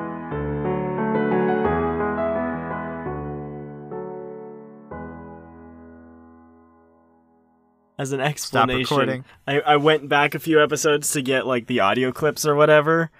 As 8.00 8.14
an 8.14 8.22
explanation. 8.22 9.26
I, 9.46 9.60
I 9.60 9.76
went 9.76 10.08
back 10.08 10.34
a 10.34 10.40
few 10.40 10.64
episodes 10.64 11.12
to 11.12 11.22
get 11.22 11.46
like 11.46 11.68
the 11.68 11.82
audio 11.82 12.12
clips 12.12 12.46
or 12.46 12.56
whatever. 12.56 13.12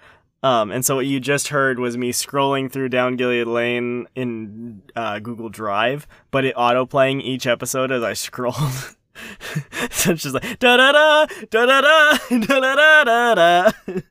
Um, 0.42 0.72
and 0.72 0.86
so 0.86 0.96
what 0.96 1.06
you 1.06 1.20
just 1.20 1.50
heard 1.50 1.80
was 1.80 1.98
me 1.98 2.14
scrolling 2.14 2.72
through 2.72 2.88
down 2.88 3.18
Gilead 3.18 3.46
Lane 3.46 4.08
in 4.16 4.82
uh, 4.96 5.20
Google 5.20 5.50
Drive, 5.50 6.08
but 6.32 6.46
it 6.46 6.54
auto 6.56 6.86
playing 6.86 7.20
each 7.20 7.46
episode 7.46 7.92
as 7.92 8.02
I 8.04 8.14
scrolled. 8.14 8.56
so 9.92 10.12
it's 10.12 10.24
just 10.24 10.34
like 10.34 10.60
da 10.60 10.78
da 10.78 10.94
da 10.94 11.26
da 11.52 11.66
da 11.66 11.82
da 11.82 12.40
da 12.40 12.76
da 12.76 13.04
da 13.04 13.36
da. 13.36 14.02